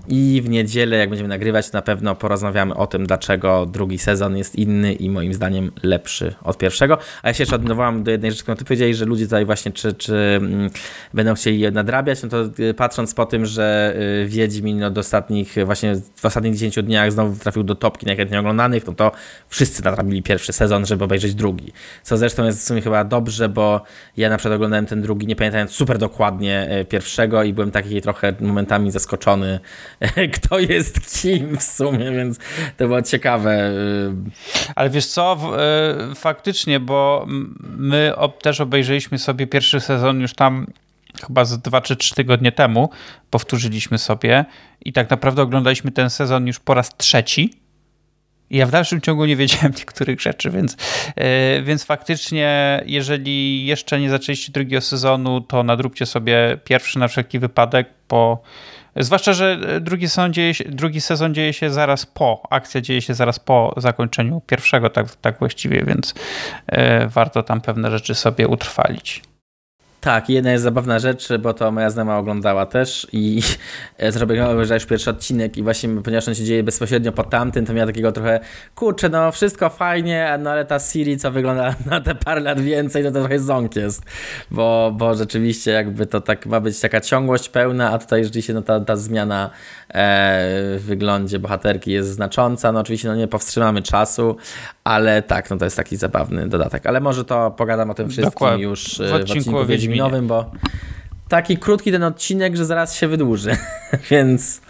[0.08, 4.56] I w niedzielę, jak będziemy nagrywać, na pewno porozmawiamy o tym, dlaczego drugi sezon jest
[4.56, 6.98] inny i moim zdaniem lepszy od pierwszego.
[7.24, 9.72] A ja się jeszcze odnowałam do jednej rzeczy, którą ty powiedziałeś, że ludzie tutaj właśnie
[9.72, 10.70] czy, czy mm,
[11.14, 15.56] będą chcieli je nadrabiać, no to y, patrząc po tym, że y, Wiedźmin do ostatnich,
[15.66, 19.12] właśnie w ostatnich 10 dniach znowu trafił do topki najchętniej oglądanych, no to
[19.48, 21.74] wszyscy nadrabili pierwszy sezon, żeby obejrzeć drugi.
[22.04, 23.82] Co zresztą jest w sumie chyba dobrze, bo
[24.18, 28.02] ja na przykład oglądałem ten drugi, nie pamiętając super dokładnie y, pierwszego i byłem taki
[28.02, 29.60] trochę momentami zaskoczony
[30.34, 32.40] kto jest kim w sumie, więc
[32.78, 33.72] to było ciekawe.
[34.76, 37.26] Ale wiesz co, e, faktycznie, bo
[37.78, 40.68] my też obejrzeliśmy sobie pierwszy sezon już tam
[41.28, 42.90] chyba z dwa czy trzy tygodnie temu,
[43.30, 44.46] powtórzyliśmy sobie
[44.86, 47.61] i tak naprawdę oglądaliśmy ten sezon już po raz trzeci.
[48.52, 50.78] Ja w dalszym ciągu nie wiedziałem niektórych rzeczy, więc,
[51.18, 57.40] yy, więc faktycznie, jeżeli jeszcze nie zaczęliście drugiego sezonu, to nadróbcie sobie pierwszy na wszelki
[57.40, 58.44] wypadek, bo
[58.96, 63.14] Zwłaszcza, że drugi sezon, dzieje się, drugi sezon dzieje się zaraz po, akcja dzieje się
[63.14, 66.14] zaraz po zakończeniu pierwszego, tak, tak właściwie, więc
[66.68, 69.22] e, warto tam pewne rzeczy sobie utrwalić.
[70.02, 73.42] Tak, jedna jest zabawna rzecz, bo to moja znajoma oglądała też i
[74.10, 77.74] zrobiła obejrzała już pierwszy odcinek i właśnie, ponieważ on się dzieje bezpośrednio po tamtym, to
[77.74, 78.40] miała takiego trochę,
[78.76, 83.04] kurczę, no wszystko fajnie, no ale ta Siri, co wygląda na te parę lat więcej,
[83.04, 84.04] no to trochę ząk jest,
[84.52, 88.62] bo, bo rzeczywiście jakby to tak ma być taka ciągłość pełna, a tutaj rzeczywiście no
[88.62, 89.50] ta, ta zmiana
[89.90, 89.94] e,
[90.78, 94.36] w wyglądzie bohaterki jest znacząca, no oczywiście no nie powstrzymamy czasu,
[94.84, 98.32] ale tak, no to jest taki zabawny dodatek, ale może to pogadam o tym wszystkim
[98.32, 98.64] Dokładnie.
[98.64, 100.52] już w odcinku, w odcinku Wiedźminowym, bo
[101.28, 103.58] taki krótki ten odcinek, że zaraz się wydłuży,
[104.12, 104.62] więc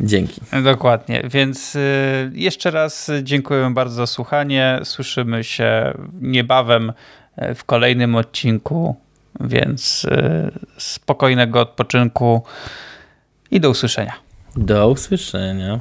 [0.00, 0.40] dzięki.
[0.64, 6.92] Dokładnie, więc y, jeszcze raz dziękuję bardzo za słuchanie, słyszymy się niebawem
[7.42, 8.96] y, w kolejnym odcinku,
[9.40, 12.42] więc y, spokojnego odpoczynku
[13.50, 14.12] i do usłyszenia.
[14.56, 15.78] Do usłyszenia.